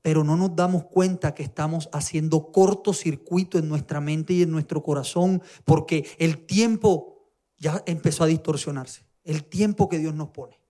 Pero 0.00 0.24
no 0.24 0.36
nos 0.36 0.54
damos 0.54 0.84
cuenta 0.84 1.34
que 1.34 1.42
estamos 1.42 1.88
haciendo 1.92 2.50
cortocircuito 2.50 3.58
en 3.58 3.68
nuestra 3.68 4.00
mente 4.00 4.34
y 4.34 4.42
en 4.42 4.50
nuestro 4.50 4.82
corazón, 4.82 5.42
porque 5.64 6.06
el 6.18 6.44
tiempo 6.46 7.28
ya 7.58 7.82
empezó 7.86 8.24
a 8.24 8.28
distorsionarse. 8.28 9.04
El 9.24 9.44
tiempo 9.44 9.88
que 9.88 9.98
Dios 9.98 10.14
nos 10.14 10.28
pone. 10.28 10.60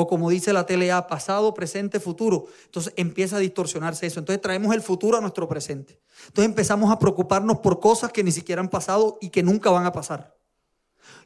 O 0.00 0.06
como 0.06 0.30
dice 0.30 0.52
la 0.52 0.64
TLA, 0.64 1.08
pasado, 1.08 1.52
presente, 1.54 1.98
futuro. 1.98 2.46
Entonces 2.66 2.92
empieza 2.96 3.34
a 3.34 3.40
distorsionarse 3.40 4.06
eso. 4.06 4.20
Entonces 4.20 4.40
traemos 4.40 4.72
el 4.72 4.80
futuro 4.80 5.18
a 5.18 5.20
nuestro 5.20 5.48
presente. 5.48 6.00
Entonces 6.28 6.44
empezamos 6.44 6.92
a 6.92 7.00
preocuparnos 7.00 7.58
por 7.58 7.80
cosas 7.80 8.12
que 8.12 8.22
ni 8.22 8.30
siquiera 8.30 8.60
han 8.60 8.68
pasado 8.68 9.18
y 9.20 9.30
que 9.30 9.42
nunca 9.42 9.70
van 9.70 9.86
a 9.86 9.90
pasar. 9.90 10.38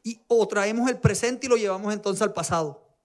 Y, 0.02 0.23
o 0.26 0.49
traemos 0.49 0.88
el 0.88 0.99
presente 0.99 1.45
y 1.45 1.50
lo 1.50 1.59
llevamos 1.59 1.93
entonces 1.93 2.23
al 2.23 2.33
pasado. 2.33 2.97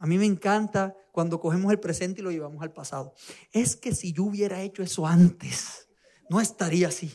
A 0.00 0.08
mí 0.08 0.18
me 0.18 0.26
encanta 0.26 0.96
cuando 1.12 1.38
cogemos 1.38 1.70
el 1.70 1.78
presente 1.78 2.20
y 2.20 2.24
lo 2.24 2.32
llevamos 2.32 2.60
al 2.60 2.72
pasado. 2.72 3.14
Es 3.52 3.76
que 3.76 3.94
si 3.94 4.12
yo 4.12 4.24
hubiera 4.24 4.60
hecho 4.60 4.82
eso 4.82 5.06
antes, 5.06 5.86
no 6.28 6.40
estaría 6.40 6.88
así. 6.88 7.14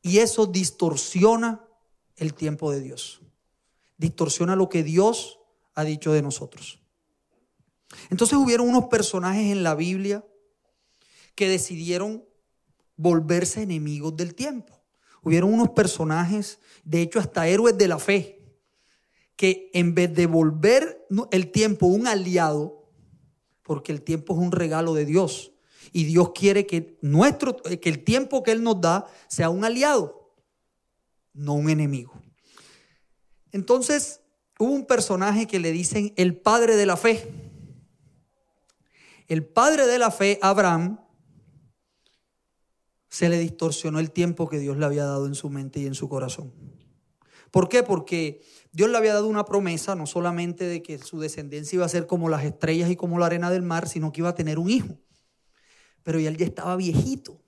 Y 0.00 0.20
eso 0.20 0.46
distorsiona 0.46 1.68
el 2.16 2.32
tiempo 2.32 2.72
de 2.72 2.80
Dios. 2.80 3.20
Distorsiona 3.98 4.56
lo 4.56 4.70
que 4.70 4.82
Dios 4.82 5.36
ha 5.74 5.84
dicho 5.84 6.12
de 6.12 6.22
nosotros. 6.22 6.80
Entonces 8.10 8.38
hubieron 8.38 8.68
unos 8.68 8.86
personajes 8.86 9.50
en 9.50 9.62
la 9.62 9.74
Biblia 9.74 10.24
que 11.34 11.48
decidieron 11.48 12.24
volverse 12.96 13.62
enemigos 13.62 14.16
del 14.16 14.34
tiempo. 14.34 14.80
Hubieron 15.22 15.52
unos 15.52 15.70
personajes, 15.70 16.60
de 16.84 17.02
hecho 17.02 17.18
hasta 17.18 17.48
héroes 17.48 17.76
de 17.76 17.88
la 17.88 17.98
fe, 17.98 18.40
que 19.36 19.70
en 19.72 19.94
vez 19.94 20.14
de 20.14 20.26
volver 20.26 21.06
el 21.30 21.50
tiempo 21.50 21.86
un 21.86 22.06
aliado, 22.06 22.90
porque 23.62 23.92
el 23.92 24.02
tiempo 24.02 24.34
es 24.34 24.40
un 24.40 24.52
regalo 24.52 24.94
de 24.94 25.04
Dios, 25.04 25.52
y 25.92 26.04
Dios 26.04 26.32
quiere 26.34 26.66
que, 26.66 26.98
nuestro, 27.00 27.56
que 27.56 27.88
el 27.88 28.04
tiempo 28.04 28.42
que 28.42 28.52
Él 28.52 28.62
nos 28.62 28.80
da 28.80 29.06
sea 29.28 29.50
un 29.50 29.64
aliado, 29.64 30.34
no 31.32 31.54
un 31.54 31.70
enemigo. 31.70 32.12
Entonces, 33.50 34.19
hubo 34.64 34.72
un 34.72 34.86
personaje 34.86 35.46
que 35.46 35.58
le 35.58 35.72
dicen 35.72 36.12
el 36.16 36.36
padre 36.36 36.76
de 36.76 36.86
la 36.86 36.96
fe. 36.96 37.32
El 39.26 39.46
padre 39.46 39.86
de 39.86 39.98
la 39.98 40.10
fe, 40.10 40.38
Abraham, 40.42 41.00
se 43.08 43.28
le 43.28 43.38
distorsionó 43.38 43.98
el 43.98 44.10
tiempo 44.10 44.48
que 44.48 44.58
Dios 44.58 44.76
le 44.76 44.84
había 44.84 45.04
dado 45.04 45.26
en 45.26 45.34
su 45.34 45.50
mente 45.50 45.80
y 45.80 45.86
en 45.86 45.94
su 45.94 46.08
corazón. 46.08 46.52
¿Por 47.50 47.68
qué? 47.68 47.82
Porque 47.82 48.42
Dios 48.70 48.90
le 48.90 48.96
había 48.96 49.14
dado 49.14 49.26
una 49.26 49.44
promesa, 49.44 49.94
no 49.94 50.06
solamente 50.06 50.64
de 50.64 50.82
que 50.82 50.98
su 50.98 51.18
descendencia 51.18 51.76
iba 51.76 51.86
a 51.86 51.88
ser 51.88 52.06
como 52.06 52.28
las 52.28 52.44
estrellas 52.44 52.90
y 52.90 52.96
como 52.96 53.18
la 53.18 53.26
arena 53.26 53.50
del 53.50 53.62
mar, 53.62 53.88
sino 53.88 54.12
que 54.12 54.20
iba 54.20 54.28
a 54.28 54.34
tener 54.34 54.58
un 54.58 54.70
hijo. 54.70 54.98
Pero 56.02 56.18
él 56.18 56.36
ya 56.36 56.46
estaba 56.46 56.76
viejito. 56.76 57.42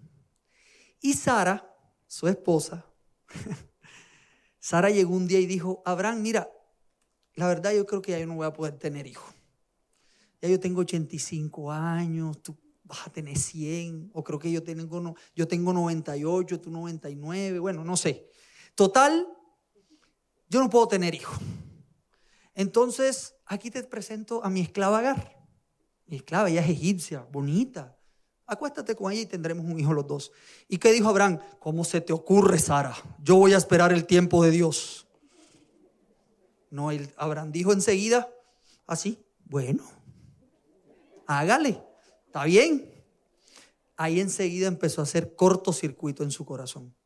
Y 1.00 1.14
Sara, 1.14 1.72
su 2.06 2.26
esposa, 2.26 2.86
Sara 4.58 4.90
llegó 4.90 5.14
un 5.14 5.26
día 5.26 5.40
y 5.40 5.46
dijo, 5.46 5.82
Abraham, 5.84 6.22
mira, 6.22 6.50
la 7.34 7.46
verdad 7.46 7.72
yo 7.72 7.86
creo 7.86 8.02
que 8.02 8.12
ya 8.12 8.18
yo 8.18 8.26
no 8.26 8.34
voy 8.34 8.46
a 8.46 8.52
poder 8.52 8.78
tener 8.78 9.06
hijo. 9.06 9.32
Ya 10.40 10.48
yo 10.48 10.58
tengo 10.58 10.80
85 10.80 11.70
años, 11.70 12.42
tú 12.42 12.56
vas 12.84 13.06
a 13.06 13.10
tener 13.10 13.38
100, 13.38 14.10
o 14.12 14.24
creo 14.24 14.38
que 14.38 14.50
yo 14.50 14.62
tengo, 14.62 15.14
yo 15.34 15.48
tengo 15.48 15.72
98, 15.72 16.60
tú 16.60 16.70
99, 16.70 17.58
bueno, 17.58 17.84
no 17.84 17.96
sé. 17.96 18.28
Total, 18.74 19.26
yo 20.48 20.60
no 20.60 20.68
puedo 20.68 20.88
tener 20.88 21.14
hijo. 21.14 21.34
Entonces, 22.54 23.34
aquí 23.46 23.70
te 23.70 23.82
presento 23.84 24.44
a 24.44 24.50
mi 24.50 24.60
esclava 24.60 24.98
Agar. 24.98 25.46
Mi 26.06 26.16
esclava, 26.16 26.50
ella 26.50 26.60
es 26.60 26.70
egipcia, 26.70 27.26
bonita. 27.30 27.96
Acuéstate 28.46 28.94
con 28.94 29.10
ella 29.12 29.22
y 29.22 29.26
tendremos 29.26 29.64
un 29.64 29.78
hijo 29.78 29.94
los 29.94 30.06
dos. 30.06 30.32
¿Y 30.68 30.76
qué 30.76 30.92
dijo 30.92 31.08
Abraham? 31.08 31.38
¿Cómo 31.58 31.84
se 31.84 32.02
te 32.02 32.12
ocurre, 32.12 32.58
Sara? 32.58 32.94
Yo 33.22 33.36
voy 33.36 33.54
a 33.54 33.56
esperar 33.56 33.92
el 33.92 34.04
tiempo 34.04 34.44
de 34.44 34.50
Dios. 34.50 35.06
No, 36.72 36.88
Abraham 37.18 37.52
dijo 37.52 37.74
enseguida, 37.74 38.32
así, 38.86 39.22
bueno, 39.44 39.84
hágale, 41.26 41.84
está 42.24 42.44
bien. 42.44 42.90
Ahí 43.94 44.20
enseguida 44.20 44.68
empezó 44.68 45.02
a 45.02 45.04
hacer 45.04 45.36
cortocircuito 45.36 46.22
en 46.22 46.30
su 46.30 46.46
corazón. 46.46 46.96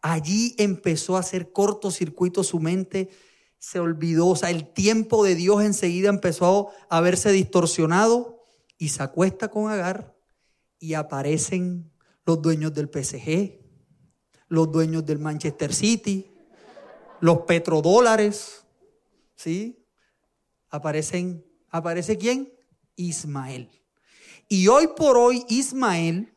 Allí 0.00 0.54
empezó 0.58 1.16
a 1.16 1.20
hacer 1.20 1.50
cortocircuito 1.50 2.44
su 2.44 2.60
mente, 2.60 3.10
se 3.58 3.80
olvidó, 3.80 4.28
o 4.28 4.36
sea, 4.36 4.50
el 4.50 4.72
tiempo 4.72 5.24
de 5.24 5.34
Dios 5.34 5.64
enseguida 5.64 6.08
empezó 6.08 6.70
a 6.88 7.00
verse 7.00 7.32
distorsionado 7.32 8.44
y 8.78 8.90
se 8.90 9.02
acuesta 9.02 9.48
con 9.48 9.72
Agar 9.72 10.14
y 10.78 10.94
aparecen 10.94 11.90
los 12.24 12.40
dueños 12.40 12.72
del 12.72 12.88
PSG, 12.88 13.58
los 14.46 14.70
dueños 14.70 15.04
del 15.04 15.18
Manchester 15.18 15.74
City, 15.74 16.30
los 17.18 17.38
petrodólares, 17.40 18.63
¿sí? 19.44 19.84
Aparecen 20.70 21.44
Aparece 21.74 22.16
quién? 22.16 22.52
Ismael. 22.94 23.68
Y 24.48 24.68
hoy 24.68 24.90
por 24.96 25.16
hoy 25.16 25.44
Ismael, 25.48 26.32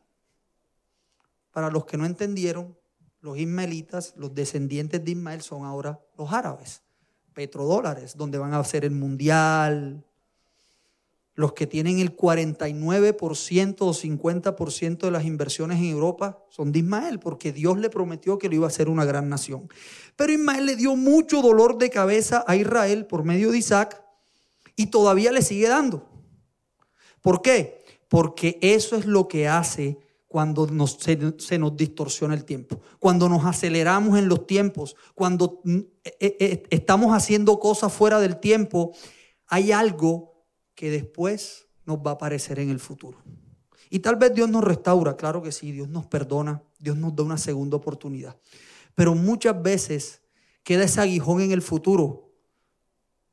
para 1.51 1.69
los 1.69 1.85
que 1.85 1.95
no 1.95 2.07
entendieron, 2.07 2.75
los 3.19 3.37
ismaelitas, 3.37 4.15
los 4.17 4.33
descendientes 4.33 5.05
de 5.05 5.11
Ismael 5.11 5.43
son 5.43 5.63
ahora 5.63 6.03
los 6.17 6.33
árabes, 6.33 6.81
petrodólares, 7.33 8.17
donde 8.17 8.39
van 8.39 8.55
a 8.55 8.57
hacer 8.57 8.83
el 8.83 8.93
mundial. 8.95 10.06
Los 11.37 11.53
que 11.53 11.67
tienen 11.67 11.99
el 11.99 12.17
49% 12.17 13.75
o 13.81 13.93
50% 13.93 14.97
de 14.97 15.11
las 15.11 15.23
inversiones 15.23 15.77
en 15.77 15.85
Europa 15.85 16.43
son 16.49 16.71
de 16.71 16.79
Ismael, 16.79 17.19
porque 17.19 17.53
Dios 17.53 17.77
le 17.77 17.91
prometió 17.91 18.39
que 18.39 18.49
lo 18.49 18.55
iba 18.55 18.65
a 18.65 18.69
hacer 18.69 18.89
una 18.89 19.05
gran 19.05 19.29
nación. 19.29 19.69
Pero 20.15 20.33
Ismael 20.33 20.65
le 20.65 20.75
dio 20.75 20.95
mucho 20.95 21.43
dolor 21.43 21.77
de 21.77 21.91
cabeza 21.91 22.43
a 22.47 22.55
Israel 22.55 23.05
por 23.05 23.23
medio 23.23 23.51
de 23.51 23.59
Isaac 23.59 24.03
y 24.75 24.87
todavía 24.87 25.31
le 25.31 25.43
sigue 25.43 25.67
dando. 25.67 26.09
¿Por 27.21 27.43
qué? 27.43 27.85
Porque 28.09 28.57
eso 28.63 28.95
es 28.95 29.05
lo 29.05 29.27
que 29.27 29.47
hace 29.47 29.99
cuando 30.27 30.67
se, 30.87 31.59
nos 31.59 31.77
distorsiona 31.77 32.33
el 32.33 32.45
tiempo, 32.45 32.81
cuando 32.97 33.29
nos 33.29 33.45
aceleramos 33.45 34.17
en 34.17 34.27
los 34.27 34.47
tiempos, 34.47 34.95
cuando 35.13 35.61
mm, 35.63 35.77
eh, 36.03 36.13
eh, 36.19 36.37
eh, 36.39 36.63
estamos 36.71 37.15
haciendo 37.15 37.59
cosas 37.59 37.93
fuera 37.93 38.19
del 38.19 38.39
tiempo, 38.39 38.93
hay 39.45 39.71
algo 39.71 40.36
que 40.77 40.91
después 40.91 41.67
nos 41.85 41.97
va 41.97 42.11
a 42.11 42.13
aparecer 42.13 42.59
en 42.59 42.69
el 42.69 42.79
futuro. 42.79 43.17
Y 43.89 43.99
tal 43.99 44.15
vez 44.15 44.31
Dios 44.35 44.47
nos 44.47 44.63
restaura, 44.63 45.17
claro 45.17 45.41
que 45.41 45.51
sí, 45.51 45.71
Dios 45.71 45.89
nos 45.89 46.05
perdona, 46.05 46.61
Dios 46.77 46.95
nos 46.97 47.15
da 47.15 47.23
una 47.23 47.39
segunda 47.39 47.77
oportunidad. 47.77 48.37
Pero 48.93 49.15
muchas 49.15 49.59
veces 49.59 50.21
queda 50.63 50.83
ese 50.83 51.01
aguijón 51.01 51.41
en 51.41 51.51
el 51.51 51.63
futuro 51.63 52.31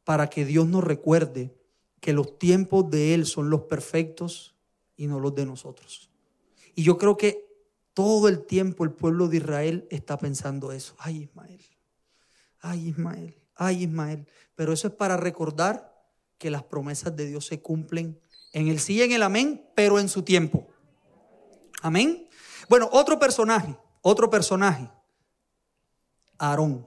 para 0.04 0.30
que 0.30 0.46
Dios 0.46 0.66
nos 0.66 0.82
recuerde 0.82 1.54
que 2.00 2.14
los 2.14 2.38
tiempos 2.38 2.90
de 2.90 3.12
Él 3.12 3.26
son 3.26 3.50
los 3.50 3.64
perfectos 3.64 4.56
y 4.96 5.06
no 5.06 5.20
los 5.20 5.34
de 5.34 5.44
nosotros. 5.44 6.10
Y 6.74 6.82
yo 6.82 6.96
creo 6.96 7.18
que 7.18 7.46
todo 7.92 8.28
el 8.28 8.46
tiempo 8.46 8.84
el 8.84 8.92
pueblo 8.92 9.28
de 9.28 9.36
Israel 9.36 9.86
está 9.90 10.16
pensando 10.16 10.72
eso. 10.72 10.94
Ay, 10.98 11.24
Ismael. 11.24 11.60
Ay, 12.60 12.88
Ismael. 12.88 13.36
Ay, 13.54 13.82
Ismael. 13.82 14.26
Pero 14.54 14.72
eso 14.72 14.88
es 14.88 14.94
para 14.94 15.18
recordar 15.18 15.93
que 16.44 16.50
las 16.50 16.64
promesas 16.64 17.16
de 17.16 17.24
Dios 17.24 17.46
se 17.46 17.62
cumplen 17.62 18.20
en 18.52 18.68
el 18.68 18.78
sí 18.78 18.96
y 18.96 19.00
en 19.00 19.12
el 19.12 19.22
amén, 19.22 19.66
pero 19.74 19.98
en 19.98 20.10
su 20.10 20.24
tiempo. 20.24 20.68
Amén. 21.80 22.28
Bueno, 22.68 22.86
otro 22.92 23.18
personaje, 23.18 23.78
otro 24.02 24.28
personaje. 24.28 24.90
Aarón. 26.36 26.86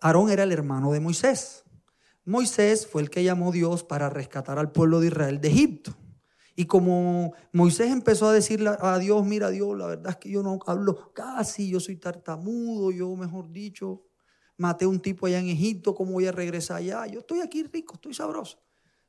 Aarón 0.00 0.30
era 0.30 0.44
el 0.44 0.52
hermano 0.52 0.90
de 0.92 1.00
Moisés. 1.00 1.64
Moisés 2.24 2.86
fue 2.86 3.02
el 3.02 3.10
que 3.10 3.22
llamó 3.22 3.50
a 3.50 3.52
Dios 3.52 3.84
para 3.84 4.08
rescatar 4.08 4.58
al 4.58 4.72
pueblo 4.72 5.00
de 5.00 5.08
Israel 5.08 5.38
de 5.42 5.48
Egipto. 5.48 5.94
Y 6.56 6.64
como 6.64 7.34
Moisés 7.52 7.92
empezó 7.92 8.28
a 8.28 8.32
decirle 8.32 8.70
a 8.80 8.98
Dios, 8.98 9.22
mira 9.26 9.50
Dios, 9.50 9.76
la 9.76 9.86
verdad 9.86 10.12
es 10.12 10.16
que 10.16 10.30
yo 10.30 10.42
no 10.42 10.58
hablo 10.66 11.12
casi, 11.12 11.68
yo 11.68 11.78
soy 11.78 11.96
tartamudo, 11.96 12.90
yo 12.90 13.14
mejor 13.16 13.50
dicho, 13.50 14.07
maté 14.58 14.84
a 14.84 14.88
un 14.88 15.00
tipo 15.00 15.26
allá 15.26 15.38
en 15.38 15.48
Egipto, 15.48 15.94
¿cómo 15.94 16.12
voy 16.12 16.26
a 16.26 16.32
regresar 16.32 16.76
allá? 16.76 17.06
Yo 17.06 17.20
estoy 17.20 17.40
aquí 17.40 17.62
rico, 17.62 17.94
estoy 17.94 18.12
sabroso. 18.12 18.58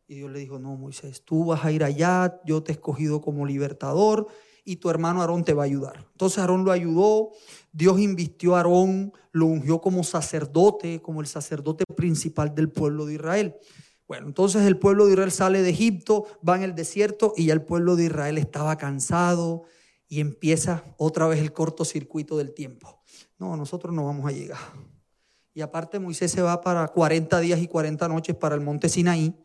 Y 0.08 0.16
Dios 0.16 0.32
le 0.32 0.40
dijo, 0.40 0.58
no, 0.58 0.76
Moisés, 0.76 1.24
tú 1.24 1.46
vas 1.46 1.66
a 1.66 1.72
ir 1.72 1.84
allá, 1.84 2.42
yo 2.46 2.64
te 2.64 2.72
he 2.72 2.76
escogido 2.76 3.22
como 3.22 3.46
libertador 3.46 4.28
y 4.64 4.78
tu 4.78 4.90
hermano 4.90 5.22
Aarón 5.22 5.44
te 5.44 5.54
va 5.54 5.64
a 5.64 5.66
ayudar. 5.66 6.08
Entonces 6.12 6.40
Aarón 6.40 6.64
lo 6.64 6.72
ayudó, 6.72 7.32
Dios 7.72 8.00
invistió 8.00 8.56
a 8.56 8.60
Aarón, 8.60 9.12
lo 9.32 9.48
ungió 9.48 9.82
como 9.82 10.04
sacerdote, 10.04 11.02
como 11.02 11.22
el 11.22 11.28
sacerdote 11.28 11.84
principal 11.96 12.56
del 12.56 12.70
pueblo 12.70 13.06
de 13.06 13.16
Israel. 13.16 13.56
Bueno, 14.08 14.26
entonces 14.26 14.64
el 14.64 14.78
pueblo 14.78 15.06
de 15.06 15.12
Israel 15.12 15.32
sale 15.32 15.62
de 15.62 15.70
Egipto, 15.70 16.26
va 16.48 16.56
en 16.56 16.64
el 16.64 16.74
desierto 16.74 17.34
y 17.38 17.46
ya 17.46 17.54
el 17.54 17.62
pueblo 17.62 17.96
de 17.96 18.06
Israel 18.06 18.40
estaba 18.40 18.78
cansado 18.78 19.64
y 20.08 20.20
empieza 20.20 20.84
otra 20.98 21.28
vez 21.28 21.40
el 21.40 21.54
cortocircuito 21.54 22.36
del 22.36 22.56
tiempo. 22.56 23.04
No, 23.38 23.56
nosotros 23.56 23.94
no 23.94 24.06
vamos 24.06 24.26
a 24.26 24.32
llegar. 24.32 24.58
Y 25.60 25.62
aparte 25.62 26.00
Moisés 26.00 26.32
se 26.32 26.42
va 26.42 26.62
para 26.62 26.88
40 26.88 27.38
días 27.42 27.60
y 27.60 27.68
40 27.68 28.08
noches 28.08 28.34
para 28.34 28.56
el 28.56 28.62
monte 28.62 28.88
Sinaí. 28.88 29.36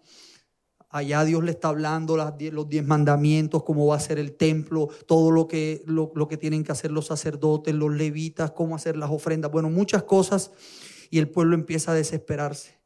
Allá 0.89 1.25
Dios 1.25 1.43
le 1.43 1.51
está 1.51 1.71
hablando 1.71 2.17
los 2.17 2.69
diez 2.69 2.87
mandamientos, 2.87 3.65
cómo 3.65 3.89
va 3.89 3.97
a 3.97 3.99
ser 4.01 4.21
el 4.21 4.37
templo, 4.37 4.89
todo 5.09 5.33
lo 5.33 5.49
que, 5.49 5.83
lo 5.87 6.29
que 6.29 6.37
tienen 6.37 6.63
que 6.63 6.71
hacer 6.71 6.93
los 6.93 7.07
sacerdotes, 7.07 7.75
los 7.75 7.93
levitas, 7.93 8.53
cómo 8.53 8.77
hacer 8.77 8.97
las 8.97 9.11
ofrendas. 9.11 9.51
Bueno, 9.51 9.71
muchas 9.71 10.05
cosas. 10.05 10.53
Y 11.11 11.19
el 11.19 11.29
pueblo 11.29 11.57
empieza 11.57 11.91
a 11.91 11.95
desesperarse. 11.97 12.79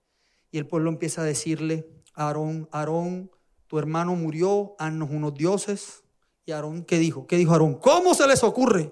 Y 0.50 0.56
el 0.56 0.66
pueblo 0.66 0.88
empieza 0.88 1.20
a 1.20 1.24
decirle, 1.26 1.86
Aarón, 2.14 2.66
Aarón, 2.72 3.30
tu 3.66 3.78
hermano 3.78 4.16
murió, 4.16 4.74
haznos 4.78 5.10
unos 5.10 5.34
dioses. 5.34 6.02
Y 6.46 6.52
Aarón, 6.52 6.82
¿qué 6.82 6.98
dijo? 6.98 7.26
¿Qué 7.26 7.36
dijo 7.36 7.52
Aarón? 7.52 7.74
¿Cómo 7.74 8.14
se 8.14 8.26
les 8.26 8.42
ocurre? 8.42 8.90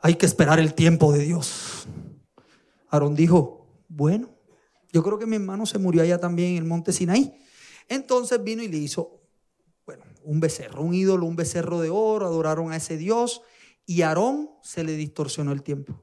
Hay 0.00 0.16
que 0.16 0.26
esperar 0.26 0.58
el 0.58 0.74
tiempo 0.74 1.12
de 1.12 1.20
Dios. 1.20 1.86
Aarón 2.90 3.14
dijo, 3.14 3.59
bueno, 3.90 4.30
yo 4.92 5.02
creo 5.02 5.18
que 5.18 5.26
mi 5.26 5.36
hermano 5.36 5.66
se 5.66 5.78
murió 5.78 6.02
allá 6.02 6.18
también 6.18 6.50
en 6.52 6.56
el 6.58 6.64
monte 6.64 6.92
Sinaí. 6.92 7.36
Entonces 7.88 8.42
vino 8.42 8.62
y 8.62 8.68
le 8.68 8.78
hizo, 8.78 9.20
bueno, 9.84 10.04
un 10.22 10.38
becerro, 10.38 10.82
un 10.82 10.94
ídolo, 10.94 11.26
un 11.26 11.34
becerro 11.34 11.80
de 11.80 11.90
oro, 11.90 12.26
adoraron 12.26 12.70
a 12.72 12.76
ese 12.76 12.96
Dios 12.96 13.42
y 13.84 14.02
Aarón 14.02 14.50
se 14.62 14.84
le 14.84 14.92
distorsionó 14.92 15.50
el 15.50 15.64
tiempo. 15.64 16.00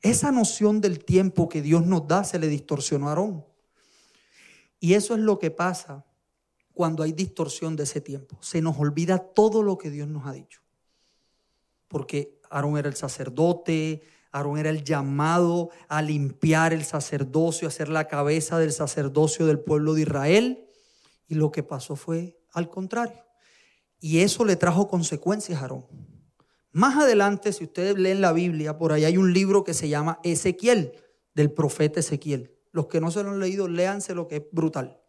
Esa 0.00 0.30
noción 0.30 0.80
del 0.80 1.04
tiempo 1.04 1.48
que 1.48 1.60
Dios 1.60 1.84
nos 1.84 2.06
da 2.06 2.22
se 2.22 2.38
le 2.38 2.46
distorsionó 2.46 3.08
a 3.08 3.10
Aarón. 3.10 3.44
Y 4.78 4.94
eso 4.94 5.14
es 5.14 5.20
lo 5.20 5.40
que 5.40 5.50
pasa 5.50 6.06
cuando 6.72 7.02
hay 7.02 7.12
distorsión 7.12 7.74
de 7.74 7.82
ese 7.82 8.00
tiempo. 8.00 8.38
Se 8.40 8.62
nos 8.62 8.78
olvida 8.78 9.18
todo 9.18 9.64
lo 9.64 9.76
que 9.76 9.90
Dios 9.90 10.06
nos 10.06 10.24
ha 10.24 10.32
dicho. 10.32 10.60
Porque 11.88 12.40
Aarón 12.48 12.78
era 12.78 12.88
el 12.88 12.94
sacerdote, 12.94 14.02
Aarón 14.32 14.58
era 14.58 14.70
el 14.70 14.84
llamado 14.84 15.70
a 15.88 16.02
limpiar 16.02 16.72
el 16.72 16.84
sacerdocio, 16.84 17.66
a 17.66 17.70
ser 17.70 17.88
la 17.88 18.08
cabeza 18.08 18.58
del 18.58 18.72
sacerdocio 18.72 19.46
del 19.46 19.60
pueblo 19.60 19.94
de 19.94 20.02
Israel. 20.02 20.66
Y 21.26 21.34
lo 21.34 21.50
que 21.50 21.62
pasó 21.62 21.96
fue 21.96 22.38
al 22.52 22.68
contrario. 22.68 23.24
Y 23.98 24.20
eso 24.20 24.44
le 24.44 24.56
trajo 24.56 24.88
consecuencias 24.88 25.58
a 25.58 25.62
Aarón. 25.62 25.86
Más 26.72 26.96
adelante, 26.96 27.52
si 27.52 27.64
ustedes 27.64 27.96
leen 27.98 28.20
la 28.20 28.32
Biblia, 28.32 28.78
por 28.78 28.92
ahí 28.92 29.04
hay 29.04 29.16
un 29.16 29.32
libro 29.32 29.64
que 29.64 29.74
se 29.74 29.88
llama 29.88 30.20
Ezequiel, 30.22 30.92
del 31.34 31.52
profeta 31.52 32.00
Ezequiel. 32.00 32.56
Los 32.72 32.86
que 32.86 33.00
no 33.00 33.10
se 33.10 33.22
lo 33.22 33.30
han 33.30 33.40
leído, 33.40 33.66
léanse 33.66 34.14
lo 34.14 34.28
que 34.28 34.36
es 34.36 34.42
brutal. 34.52 35.00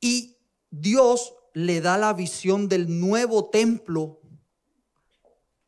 Y 0.00 0.36
Dios 0.70 1.34
le 1.54 1.80
da 1.80 1.96
la 1.96 2.12
visión 2.12 2.68
del 2.68 3.00
nuevo 3.00 3.48
templo 3.48 4.20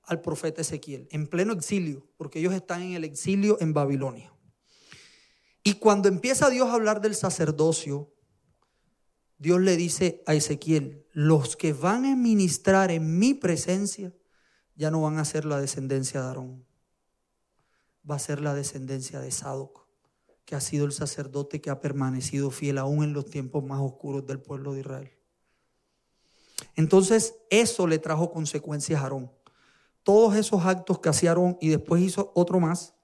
al 0.09 0.21
profeta 0.21 0.63
Ezequiel, 0.63 1.07
en 1.11 1.29
pleno 1.29 1.53
exilio, 1.53 2.09
porque 2.17 2.41
ellos 2.41 2.55
están 2.55 2.83
en 2.83 2.95
el 2.95 3.05
exilio 3.05 3.59
en 3.61 3.73
Babilonia. 3.73 4.33
Y 5.63 5.75
cuando 5.75 6.09
empieza 6.09 6.51
Dios 6.51 6.69
a 6.69 6.75
hablar 6.75 7.01
del 7.01 7.15
sacerdocio, 7.15 8.13
Dios 9.39 9.61
le 9.61 9.77
dice 9.77 10.23
a 10.27 10.35
Ezequiel, 10.35 11.07
los 11.13 11.57
que 11.57 11.73
van 11.73 12.05
a 12.07 12.17
ministrar 12.17 12.91
en 12.91 13.19
mi 13.19 13.35
presencia 13.35 14.13
ya 14.75 14.91
no 14.91 15.03
van 15.03 15.19
a 15.19 15.25
ser 15.25 15.45
la 15.45 15.61
descendencia 15.61 16.21
de 16.21 16.27
Aarón, 16.27 16.67
va 18.09 18.17
a 18.17 18.21
ser 18.21 18.41
la 18.41 18.55
descendencia 18.55 19.21
de 19.21 19.31
Sadoc 19.31 19.87
que 20.45 20.55
ha 20.55 20.61
sido 20.61 20.87
el 20.87 20.93
sacerdote 20.93 21.61
que 21.61 21.69
ha 21.69 21.81
permanecido 21.81 22.51
fiel 22.51 22.79
aún 22.79 23.05
en 23.05 23.13
los 23.13 23.27
tiempos 23.27 23.63
más 23.63 23.83
oscuros 23.83 24.25
del 24.25 24.41
pueblo 24.41 24.73
de 24.73 24.81
Israel. 24.81 25.11
Entonces, 26.75 27.35
eso 27.51 27.87
le 27.87 27.99
trajo 27.99 28.31
consecuencias 28.33 29.01
a 29.01 29.03
Aarón. 29.03 29.31
Todos 30.03 30.37
esos 30.37 30.65
actos 30.65 31.01
que 31.01 31.09
hacía 31.09 31.31
Aarón 31.31 31.59
y 31.61 31.69
después 31.69 32.03
hizo 32.03 32.33
otro 32.35 32.61
más, 32.61 32.95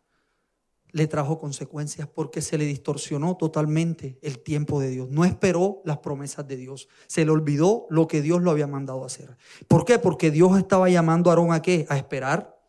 le 0.95 1.09
trajo 1.09 1.41
consecuencias 1.41 2.07
porque 2.07 2.41
se 2.41 2.57
le 2.57 2.67
distorsionó 2.67 3.37
totalmente 3.37 4.17
el 4.23 4.39
tiempo 4.39 4.81
de 4.81 4.91
Dios. 4.91 5.11
No 5.11 5.25
esperó 5.25 5.83
las 5.85 5.99
promesas 5.99 6.47
de 6.47 6.57
Dios. 6.57 6.89
Se 7.09 7.25
le 7.25 7.33
olvidó 7.33 7.89
lo 7.91 8.07
que 8.07 8.23
Dios 8.23 8.41
lo 8.43 8.53
había 8.53 8.69
mandado 8.69 9.03
a 9.03 9.07
hacer. 9.07 9.37
¿Por 9.67 9.85
qué? 9.85 9.99
Porque 9.99 10.31
Dios 10.31 10.57
estaba 10.57 10.89
llamando 10.89 11.31
a 11.31 11.33
Aarón 11.33 11.53
a 11.53 11.63
qué? 11.63 11.85
A 11.89 11.97
esperar, 11.97 12.63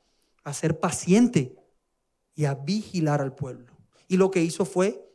a 0.43 0.53
ser 0.53 0.79
paciente 0.79 1.55
y 2.33 2.45
a 2.45 2.55
vigilar 2.55 3.21
al 3.21 3.35
pueblo. 3.35 3.71
Y 4.07 4.17
lo 4.17 4.31
que 4.31 4.41
hizo 4.41 4.65
fue, 4.65 5.07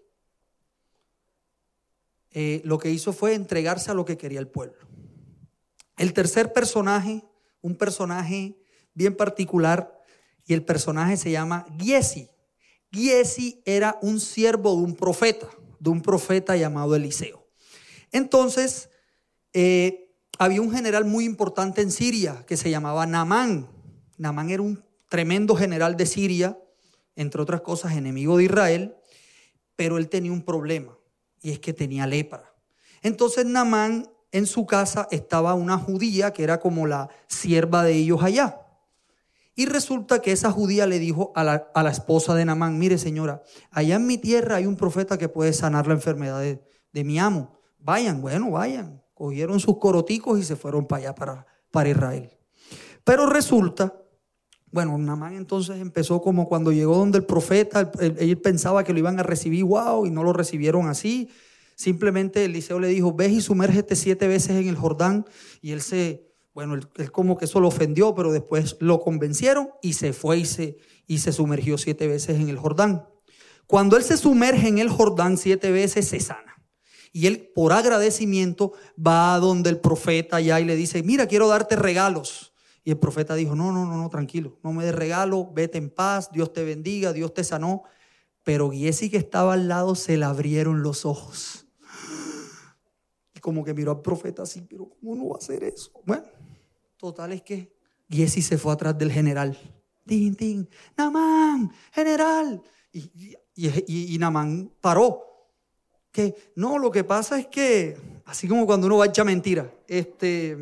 eh, 2.31 2.63
lo 2.65 2.79
que 2.79 2.91
hizo 2.91 3.13
fue 3.13 3.35
entregarse 3.35 3.91
a 3.91 3.95
lo 3.95 4.05
que 4.05 4.17
quería 4.17 4.39
el 4.39 4.47
pueblo. 4.47 4.87
El 5.97 6.13
tercer 6.13 6.53
personaje, 6.53 7.25
un 7.61 7.75
personaje 7.75 8.57
bien 8.95 9.17
particular, 9.17 9.99
y 10.47 10.55
el 10.55 10.65
personaje 10.65 11.17
se 11.17 11.31
llama 11.31 11.67
Giesi. 11.79 12.29
Giesi 12.93 13.63
era 13.65 13.99
un 14.03 14.21
siervo 14.21 14.77
de 14.77 14.83
un 14.83 14.95
profeta, 14.95 15.49
de 15.79 15.91
un 15.91 16.03
profeta 16.03 16.57
llamado 16.57 16.97
Eliseo. 16.97 17.47
Entonces, 18.11 18.91
eh, 19.53 20.13
había 20.39 20.61
un 20.61 20.73
general 20.73 21.05
muy 21.05 21.25
importante 21.25 21.83
en 21.83 21.93
Siria 21.93 22.45
que 22.47 22.57
se 22.57 22.71
llamaba 22.71 23.07
Namán. 23.07 23.69
Namán 24.17 24.51
era 24.51 24.63
un 24.63 24.83
tremendo 25.09 25.55
general 25.55 25.97
de 25.97 26.07
Siria 26.07 26.59
entre 27.17 27.43
otras 27.43 27.61
cosas, 27.61 27.93
enemigo 27.93 28.39
de 28.39 28.45
Israel, 28.45 28.97
pero 29.77 29.99
él 29.99 30.09
tenía 30.09 30.33
un 30.33 30.43
problema. 30.43 30.97
y 31.43 31.53
es 31.53 31.59
que 31.59 31.73
tenía 31.73 32.07
lepra. 32.07 32.53
Entonces 33.01 33.47
Namán 33.47 34.11
en 34.31 34.47
su 34.47 34.67
casa 34.67 35.09
estaba 35.11 35.55
una 35.55 35.79
judía 35.79 36.35
que 36.35 36.43
era 36.43 36.61
como 36.61 36.87
la 36.87 37.09
sierva 37.29 37.83
de 37.83 37.95
ellos 37.95 38.23
allá. 38.23 38.61
Y 39.61 39.67
resulta 39.67 40.23
que 40.23 40.33
esa 40.33 40.51
judía 40.51 40.87
le 40.87 40.99
dijo 40.99 41.33
a 41.35 41.45
la, 41.45 41.91
esposa 41.91 42.35
de 42.35 42.47
Namán, 42.47 42.79
mire 42.79 42.97
señora, 42.97 43.43
allá 43.71 43.97
en 43.97 44.07
mi 44.07 44.17
tierra 44.17 44.57
hay 44.57 44.65
un 44.65 44.75
profeta 44.75 45.19
que 45.19 45.29
puede 45.29 45.53
sanar 45.53 45.87
la 45.87 45.93
enfermedad 45.93 46.41
de, 46.41 46.63
de 46.95 47.05
mi 47.05 47.19
amo. 47.19 47.61
Vayan, 47.79 48.23
bueno, 48.23 48.53
vayan. 48.53 49.03
Cogieron 49.13 49.61
sus 49.61 49.77
coroticos 49.77 50.39
y 50.39 50.45
se 50.45 50.57
fueron 50.57 50.87
para 50.87 51.03
allá, 51.03 51.15
para, 51.15 51.47
para 51.71 51.91
Israel. 51.91 52.31
Pero 53.05 53.27
resulta, 53.27 53.95
bueno, 54.71 54.97
Namán 54.97 55.35
entonces 55.35 55.79
empezó 55.79 56.23
como 56.23 56.49
cuando 56.49 56.73
llegó 56.73 56.97
donde 56.97 57.19
el 57.19 57.27
profeta, 57.27 57.93
él, 58.01 58.39
pensaba 58.39 58.83
que 58.83 58.95
lo 58.95 58.99
iban 59.01 59.21
a 59.21 59.25
recibir, 59.25 59.65
wow, 59.65 60.07
y 60.07 60.11
no 60.11 60.25
lo 60.25 60.33
recibieron 60.33 60.89
así. 60.89 61.29
Simplemente 61.75 62.47
Eliseo 62.47 62.81
le 62.81 62.89
dijo, 62.89 63.13
ves 63.13 63.33
y 63.33 63.41
sumérgete 63.43 63.95
siete 63.95 64.27
veces 64.27 64.53
en 64.53 64.69
el 64.69 64.77
Jordán. 64.77 65.27
Y 65.61 65.73
él 65.73 65.83
se, 65.83 66.30
bueno, 66.53 66.75
él, 66.75 67.13
como 67.13 67.39
que 67.39 67.45
eso 67.45 67.61
lo 67.61 67.69
ofendió, 67.69 68.15
pero 68.15 68.33
después 68.33 68.77
lo 68.81 69.01
convencieron 69.01 69.71
y 69.83 69.93
se 69.95 70.13
fue 70.13 70.39
y 70.39 70.45
se, 70.45 70.79
y 71.07 71.19
se 71.19 71.33
sumergió 71.33 71.79
siete 71.79 72.07
veces 72.07 72.41
en 72.41 72.49
el 72.49 72.59
Jordán. 72.59 73.07
Cuando 73.67 73.97
él 73.97 74.03
se 74.03 74.17
sumerge 74.17 74.67
en 74.67 74.79
el 74.79 74.89
Jordán 74.89 75.37
siete 75.37 75.71
veces, 75.71 76.09
se 76.09 76.19
sana. 76.19 76.51
Y 77.13 77.27
él, 77.27 77.51
por 77.55 77.73
agradecimiento, 77.73 78.73
va 78.97 79.35
a 79.35 79.39
donde 79.39 79.71
el 79.71 79.81
profeta 79.81 80.37
allá 80.37 80.61
y 80.61 80.65
le 80.65 80.77
dice, 80.77 81.03
mira, 81.03 81.27
quiero 81.27 81.49
darte 81.49 81.77
regalos. 81.77 82.53
Y 82.85 82.91
el 82.91 82.99
profeta 82.99 83.35
dijo, 83.35 83.55
no, 83.55 83.73
no, 83.73 83.85
no, 83.87 83.97
no, 83.97 84.09
tranquilo, 84.09 84.59
no 84.63 84.73
me 84.73 84.85
des 84.85 84.95
regalo, 84.95 85.51
vete 85.53 85.79
en 85.79 85.91
paz, 85.91 86.31
Dios 86.33 86.53
te 86.53 86.65
bendiga, 86.65 87.13
Dios 87.13 87.35
te 87.35 87.45
sanó. 87.45 87.83
Pero 88.43 88.71
Giesi 88.71 89.11
que 89.11 89.19
estaba 89.19 89.55
al 89.55 89.69
lado 89.69 89.95
se 89.95 90.17
le 90.17 90.25
abrieron 90.25 90.83
los 90.83 91.05
ojos. 91.05 91.67
Y 93.35 93.41
como 93.41 93.65
que 93.65 93.75
miró 93.75 93.93
al 93.93 94.03
profeta 94.03 94.43
así, 94.43 94.63
pero 94.63 94.89
¿cómo 94.89 95.15
no 95.15 95.29
va 95.29 95.37
a 95.37 95.39
hacer 95.39 95.63
eso? 95.63 95.93
Bueno, 96.05 96.25
total 97.01 97.33
es 97.33 97.43
que 97.43 97.73
Giesi 98.09 98.43
se 98.43 98.59
fue 98.59 98.73
atrás 98.73 98.97
del 98.97 99.11
general. 99.11 99.59
Tin, 100.07 100.35
tin, 100.35 100.69
Namán, 100.97 101.73
general. 101.93 102.63
Y, 102.93 103.37
y, 103.57 104.19
Namán 104.19 104.71
paró 104.81 105.25
que 106.13 106.53
no, 106.57 106.79
lo 106.79 106.91
que 106.91 107.05
pasa 107.05 107.39
es 107.39 107.47
que, 107.47 107.97
así 108.27 108.49
como 108.49 108.67
cuando 108.67 108.87
uno 108.87 108.99
va 108.99 109.05
a 109.05 109.09
echar 109.09 109.25
mentira, 109.25 109.73
este, 109.87 110.59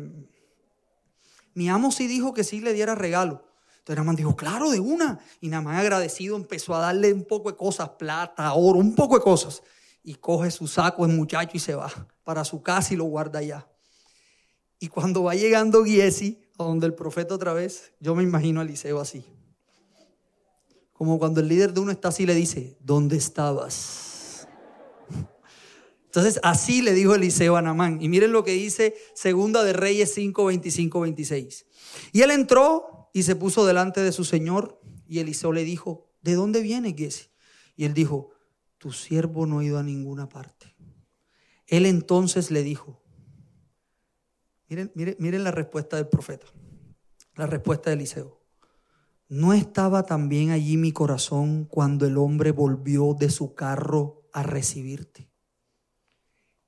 mi 1.55 1.69
amo 1.69 1.91
sí 1.91 2.07
dijo 2.07 2.33
que 2.33 2.43
sí 2.43 2.61
le 2.61 2.73
diera 2.73 2.95
regalo. 2.95 3.43
Entonces 3.79 3.97
Namán 3.97 4.15
dijo, 4.15 4.35
claro, 4.35 4.69
de 4.69 4.79
una. 4.79 5.19
Y 5.41 5.49
Namán 5.49 5.75
agradecido 5.75 6.35
empezó 6.35 6.75
a 6.75 6.79
darle 6.79 7.11
un 7.11 7.25
poco 7.25 7.49
de 7.49 7.57
cosas, 7.57 7.89
plata, 7.89 8.53
oro, 8.53 8.79
un 8.79 8.93
poco 8.93 9.15
de 9.15 9.23
cosas. 9.23 9.63
Y 10.03 10.15
coge 10.15 10.51
su 10.51 10.67
saco 10.67 11.05
el 11.05 11.13
muchacho 11.13 11.51
y 11.57 11.59
se 11.59 11.75
va 11.75 11.89
para 12.23 12.45
su 12.45 12.61
casa 12.61 12.93
y 12.93 12.97
lo 12.97 13.05
guarda 13.05 13.39
allá. 13.39 13.67
Y 14.79 14.87
cuando 14.87 15.23
va 15.23 15.35
llegando 15.35 15.83
Giesi, 15.83 16.41
a 16.57 16.63
donde 16.63 16.87
el 16.87 16.93
profeta 16.93 17.35
otra 17.35 17.53
vez, 17.53 17.93
yo 17.99 18.15
me 18.15 18.23
imagino 18.23 18.61
a 18.61 18.63
Eliseo 18.63 18.99
así. 18.99 19.25
Como 20.93 21.19
cuando 21.19 21.39
el 21.41 21.47
líder 21.47 21.73
de 21.73 21.79
uno 21.79 21.91
está 21.91 22.09
así 22.09 22.25
le 22.25 22.35
dice, 22.35 22.77
¿dónde 22.81 23.17
estabas? 23.17 24.47
Entonces 26.05 26.39
así 26.43 26.81
le 26.81 26.93
dijo 26.93 27.13
Eliseo 27.13 27.55
a 27.55 27.61
Namán. 27.61 28.01
Y 28.01 28.09
miren 28.09 28.31
lo 28.31 28.43
que 28.43 28.51
dice 28.51 28.95
Segunda 29.13 29.63
de 29.63 29.73
Reyes 29.73 30.13
5, 30.15 30.45
25, 30.45 31.01
26. 31.01 31.65
Y 32.13 32.21
él 32.21 32.31
entró 32.31 33.09
y 33.13 33.23
se 33.23 33.35
puso 33.35 33.65
delante 33.65 34.01
de 34.01 34.11
su 34.11 34.23
señor. 34.23 34.81
Y 35.07 35.19
Eliseo 35.19 35.53
le 35.53 35.63
dijo, 35.63 36.09
¿de 36.21 36.33
dónde 36.33 36.61
viene 36.61 36.93
Giesi? 36.93 37.29
Y 37.75 37.85
él 37.85 37.93
dijo, 37.93 38.31
tu 38.77 38.91
siervo 38.91 39.45
no 39.45 39.59
ha 39.59 39.63
ido 39.63 39.77
a 39.77 39.83
ninguna 39.83 40.27
parte. 40.27 40.75
Él 41.67 41.85
entonces 41.85 42.49
le 42.49 42.63
dijo, 42.63 42.98
miren, 44.69 44.91
miren, 44.95 45.15
miren 45.19 45.43
la 45.43 45.51
respuesta 45.51 45.97
del 45.97 46.07
profeta, 46.07 46.47
la 47.35 47.47
respuesta 47.47 47.89
de 47.89 47.95
Eliseo. 47.95 48.39
¿No 49.27 49.53
estaba 49.53 50.03
también 50.03 50.49
allí 50.49 50.77
mi 50.77 50.91
corazón 50.91 51.65
cuando 51.65 52.07
el 52.07 52.17
hombre 52.17 52.51
volvió 52.51 53.13
de 53.13 53.29
su 53.29 53.53
carro 53.53 54.23
a 54.33 54.41
recibirte? 54.41 55.29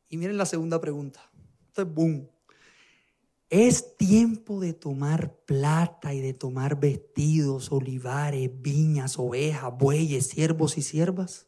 Y 0.10 0.18
miren 0.18 0.38
la 0.38 0.46
segunda 0.46 0.80
pregunta. 0.80 1.32
Entonces, 1.68 1.94
boom. 1.94 2.30
Es 3.50 3.98
tiempo 3.98 4.60
de 4.60 4.74
tomar 4.74 5.36
plata 5.46 6.14
y 6.14 6.22
de 6.22 6.34
tomar 6.34 6.80
vestidos, 6.80 7.72
olivares, 7.72 8.50
viñas, 8.62 9.18
ovejas, 9.18 9.74
bueyes, 9.78 10.28
siervos 10.28 10.78
y 10.78 10.82
siervas. 10.82 11.48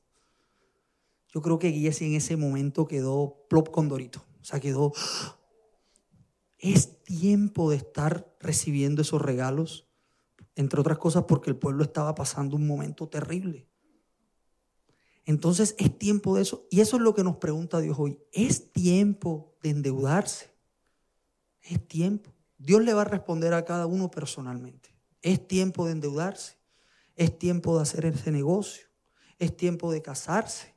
Yo 1.33 1.41
creo 1.41 1.59
que 1.59 1.71
Giesi 1.71 2.05
en 2.05 2.15
ese 2.15 2.37
momento 2.37 2.87
quedó 2.87 3.45
plop 3.49 3.69
con 3.69 3.87
Dorito. 3.87 4.25
O 4.41 4.45
sea, 4.45 4.59
quedó. 4.59 4.91
Es 6.63 7.03
tiempo 7.03 7.69
de 7.69 7.75
estar 7.75 8.33
recibiendo 8.39 9.01
esos 9.01 9.21
regalos, 9.21 9.89
entre 10.55 10.79
otras 10.79 10.97
cosas 10.97 11.25
porque 11.27 11.49
el 11.49 11.57
pueblo 11.57 11.83
estaba 11.83 12.15
pasando 12.15 12.55
un 12.55 12.65
momento 12.65 13.09
terrible. 13.09 13.67
Entonces 15.25 15.75
es 15.77 15.99
tiempo 15.99 16.37
de 16.37 16.43
eso. 16.43 16.65
Y 16.71 16.79
eso 16.79 16.95
es 16.95 17.01
lo 17.01 17.13
que 17.13 17.25
nos 17.25 17.35
pregunta 17.35 17.81
Dios 17.81 17.97
hoy. 17.99 18.17
¿Es 18.31 18.71
tiempo 18.71 19.57
de 19.61 19.71
endeudarse? 19.71 20.55
Es 21.63 21.85
tiempo. 21.85 22.33
Dios 22.57 22.81
le 22.81 22.93
va 22.93 23.01
a 23.01 23.05
responder 23.05 23.53
a 23.53 23.65
cada 23.65 23.85
uno 23.85 24.09
personalmente. 24.09 24.95
Es 25.21 25.45
tiempo 25.45 25.85
de 25.85 25.91
endeudarse. 25.91 26.55
Es 27.17 27.37
tiempo 27.37 27.75
de 27.75 27.81
hacer 27.81 28.05
ese 28.05 28.31
negocio. 28.31 28.87
Es 29.37 29.57
tiempo 29.57 29.91
de 29.91 30.01
casarse. 30.01 30.73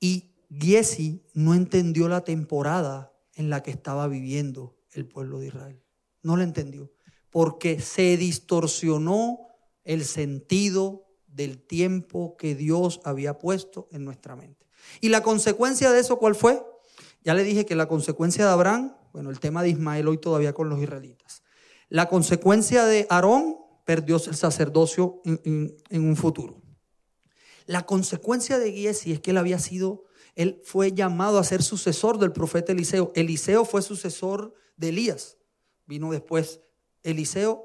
Y 0.00 0.35
Giesi 0.50 1.24
no 1.34 1.54
entendió 1.54 2.08
la 2.08 2.22
temporada 2.22 3.12
en 3.34 3.50
la 3.50 3.62
que 3.62 3.70
estaba 3.70 4.08
viviendo 4.08 4.76
el 4.92 5.06
pueblo 5.06 5.38
de 5.38 5.48
Israel. 5.48 5.82
No 6.22 6.36
la 6.36 6.44
entendió. 6.44 6.92
Porque 7.30 7.80
se 7.80 8.16
distorsionó 8.16 9.40
el 9.84 10.04
sentido 10.04 11.06
del 11.26 11.58
tiempo 11.62 12.36
que 12.36 12.54
Dios 12.54 13.00
había 13.04 13.38
puesto 13.38 13.88
en 13.90 14.04
nuestra 14.04 14.36
mente. 14.36 14.66
¿Y 15.00 15.10
la 15.10 15.22
consecuencia 15.22 15.92
de 15.92 16.00
eso 16.00 16.18
cuál 16.18 16.34
fue? 16.34 16.62
Ya 17.22 17.34
le 17.34 17.44
dije 17.44 17.66
que 17.66 17.74
la 17.74 17.88
consecuencia 17.88 18.46
de 18.46 18.52
Abraham, 18.52 18.96
bueno, 19.12 19.30
el 19.30 19.40
tema 19.40 19.62
de 19.62 19.70
Ismael 19.70 20.08
hoy 20.08 20.18
todavía 20.18 20.52
con 20.52 20.68
los 20.68 20.80
israelitas. 20.80 21.42
La 21.88 22.08
consecuencia 22.08 22.84
de 22.84 23.06
Aarón 23.10 23.58
perdió 23.84 24.16
el 24.16 24.34
sacerdocio 24.34 25.22
en, 25.24 25.76
un 25.90 26.16
futuro. 26.16 26.60
La 27.66 27.86
consecuencia 27.86 28.58
de 28.58 28.72
Giesi 28.72 29.12
es 29.12 29.20
que 29.20 29.30
él 29.30 29.38
había 29.38 29.58
sido, 29.58 30.04
él 30.36 30.60
fue 30.62 30.92
llamado 30.92 31.38
a 31.38 31.44
ser 31.44 31.62
sucesor 31.62 32.18
del 32.18 32.30
profeta 32.30 32.72
Eliseo. 32.72 33.10
Eliseo 33.14 33.64
fue 33.64 33.80
sucesor 33.80 34.54
de 34.76 34.90
Elías. 34.90 35.38
Vino 35.86 36.12
después 36.12 36.60
Eliseo 37.02 37.64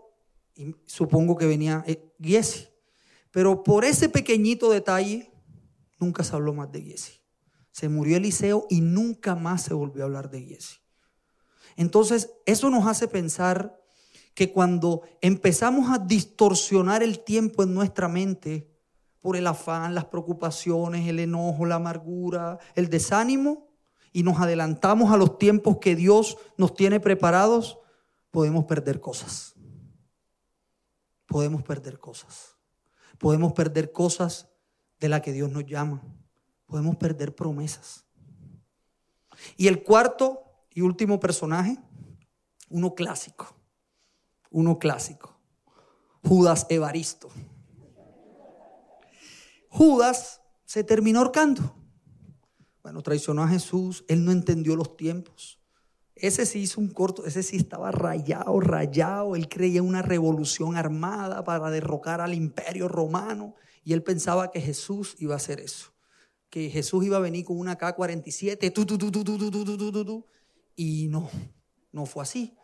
y 0.56 0.74
supongo 0.86 1.38
que 1.38 1.46
venía 1.46 1.84
eh, 1.86 2.02
Giesi. 2.20 2.70
Pero 3.30 3.64
por 3.64 3.84
ese 3.84 4.08
pequeñito 4.08 4.70
detalle, 4.70 5.32
nunca 6.00 6.24
se 6.24 6.34
habló 6.34 6.54
más 6.54 6.72
de 6.72 6.82
Giesi. 6.82 7.22
Se 7.72 7.90
murió 7.90 8.16
Eliseo 8.16 8.66
y 8.70 8.80
nunca 8.80 9.36
más 9.36 9.64
se 9.64 9.74
volvió 9.74 10.04
a 10.04 10.06
hablar 10.06 10.32
de 10.32 10.42
Giesi. 10.42 10.78
Entonces, 11.76 12.32
eso 12.46 12.70
nos 12.70 12.88
hace 12.88 13.08
pensar 13.10 13.82
que 14.34 14.54
cuando 14.54 15.02
empezamos 15.20 15.90
a 15.92 16.00
distorsionar 16.00 17.04
el 17.04 17.20
tiempo 17.24 17.64
en 17.64 17.74
nuestra 17.74 18.08
mente 18.08 18.71
por 19.22 19.38
el 19.38 19.48
afán, 19.48 19.96
las 19.96 20.06
preocupaciones, 20.06 21.08
el 21.08 21.20
enojo, 21.20 21.66
la 21.66 21.76
amargura, 21.76 22.58
el 22.76 22.90
desánimo, 22.90 23.68
y 24.12 24.24
nos 24.24 24.40
adelantamos 24.42 25.12
a 25.14 25.18
los 25.18 25.38
tiempos 25.38 25.78
que 25.78 25.96
Dios 25.96 26.38
nos 26.58 26.74
tiene 26.74 27.00
preparados, 27.00 27.80
podemos 28.30 28.66
perder 28.66 29.00
cosas. 29.00 29.54
Podemos 31.28 31.64
perder 31.64 32.00
cosas. 32.00 32.58
Podemos 33.18 33.54
perder 33.54 33.92
cosas 33.92 34.50
de 35.00 35.08
las 35.08 35.22
que 35.22 35.32
Dios 35.32 35.50
nos 35.50 35.66
llama. 35.66 36.02
Podemos 36.66 36.98
perder 36.98 37.36
promesas. 37.36 38.06
Y 39.56 39.68
el 39.68 39.84
cuarto 39.84 40.44
y 40.72 40.82
último 40.82 41.20
personaje, 41.20 41.78
uno 42.70 42.96
clásico. 42.96 43.56
Uno 44.50 44.78
clásico. 44.78 45.38
Judas 46.28 46.66
Evaristo. 46.70 47.30
Judas 49.72 50.42
se 50.66 50.84
terminó 50.84 51.20
ahorcando. 51.20 51.74
Bueno, 52.84 53.02
traicionó 53.02 53.44
a 53.44 53.48
Jesús, 53.48 54.04
él 54.10 54.26
no 54.26 54.34
entendió 54.34 54.76
los 54.76 54.98
tiempos. 54.98 55.60
Ese 56.14 56.46
sí 56.46 56.60
hizo 56.60 56.82
un 56.82 56.90
corto, 56.90 57.26
ese 57.26 57.42
sí 57.42 57.56
estaba 57.56 57.90
rayado, 57.90 58.60
rayado. 58.60 59.36
Él 59.36 59.48
creía 59.48 59.80
en 59.80 59.88
una 59.88 60.02
revolución 60.02 60.76
armada 60.76 61.46
para 61.46 61.72
derrocar 61.72 62.20
al 62.20 62.34
imperio 62.34 62.90
romano 62.90 63.56
y 63.84 63.94
él 63.94 64.04
pensaba 64.04 64.52
que 64.52 64.60
Jesús 64.60 65.16
iba 65.20 65.36
a 65.36 65.38
hacer 65.38 65.62
eso. 65.62 65.94
Que 66.50 66.70
Jesús 66.70 67.06
iba 67.06 67.16
a 67.16 67.22
venir 67.22 67.46
con 67.46 67.58
una 67.58 67.78
K-47 67.78 68.74
y 70.76 71.08
no, 71.08 71.30
no 71.94 72.06
fue 72.06 72.24
así. 72.24 72.58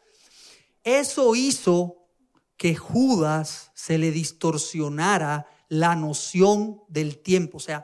Eso 0.84 1.36
hizo 1.36 2.10
que 2.58 2.76
Judas 2.76 3.72
se 3.76 3.98
le 3.98 4.12
distorsionara 4.12 5.48
la 5.70 5.96
noción 5.96 6.82
del 6.88 7.20
tiempo. 7.20 7.58
O 7.58 7.60
sea, 7.60 7.84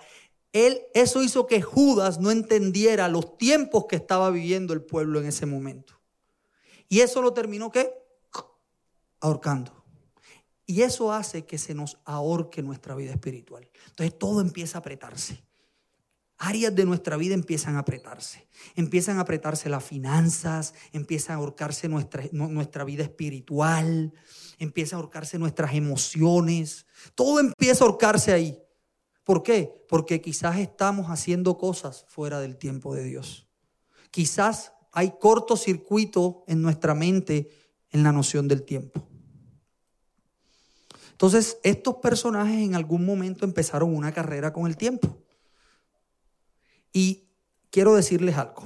él, 0.51 0.81
eso 0.93 1.23
hizo 1.23 1.47
que 1.47 1.61
Judas 1.61 2.19
no 2.19 2.31
entendiera 2.31 3.07
los 3.07 3.37
tiempos 3.37 3.85
que 3.87 3.95
estaba 3.95 4.29
viviendo 4.29 4.73
el 4.73 4.83
pueblo 4.83 5.19
en 5.19 5.27
ese 5.27 5.45
momento. 5.45 5.99
Y 6.87 7.01
eso 7.01 7.21
lo 7.21 7.33
terminó 7.33 7.71
¿qué? 7.71 7.91
Ahorcando. 9.19 9.83
Y 10.65 10.83
eso 10.83 11.11
hace 11.11 11.45
que 11.45 11.57
se 11.57 11.73
nos 11.73 11.97
ahorque 12.05 12.61
nuestra 12.61 12.95
vida 12.95 13.11
espiritual. 13.11 13.69
Entonces 13.89 14.17
todo 14.17 14.41
empieza 14.41 14.77
a 14.77 14.79
apretarse. 14.79 15.43
Áreas 16.45 16.75
de 16.75 16.83
nuestra 16.83 17.15
vida 17.15 17.35
empiezan 17.35 17.77
a 17.77 17.79
apretarse. 17.79 18.49
Empiezan 18.75 19.17
a 19.17 19.21
apretarse 19.21 19.69
las 19.69 19.81
finanzas, 19.81 20.73
empieza 20.91 21.31
a 21.31 21.37
ahorcarse 21.37 21.87
nuestra, 21.87 22.25
nuestra 22.33 22.83
vida 22.83 23.01
espiritual, 23.01 24.11
empieza 24.59 24.97
a 24.97 24.99
ahorcarse 24.99 25.39
nuestras 25.39 25.73
emociones. 25.73 26.85
Todo 27.15 27.39
empieza 27.39 27.85
a 27.85 27.87
ahorcarse 27.87 28.33
ahí. 28.33 28.61
¿Por 29.23 29.41
qué? 29.41 29.85
Porque 29.87 30.19
quizás 30.19 30.57
estamos 30.57 31.07
haciendo 31.07 31.57
cosas 31.57 32.03
fuera 32.09 32.41
del 32.41 32.57
tiempo 32.57 32.93
de 32.93 33.05
Dios. 33.05 33.47
Quizás 34.11 34.73
hay 34.91 35.13
cortocircuito 35.17 36.43
en 36.47 36.61
nuestra 36.61 36.93
mente 36.93 37.51
en 37.89 38.03
la 38.03 38.11
noción 38.11 38.49
del 38.49 38.63
tiempo. 38.63 39.07
Entonces, 41.11 41.57
estos 41.63 41.95
personajes 41.95 42.57
en 42.57 42.75
algún 42.75 43.05
momento 43.05 43.45
empezaron 43.45 43.95
una 43.95 44.11
carrera 44.11 44.51
con 44.51 44.67
el 44.67 44.75
tiempo. 44.75 45.23
Y 46.93 47.27
quiero 47.71 47.95
decirles 47.95 48.37
algo. 48.37 48.63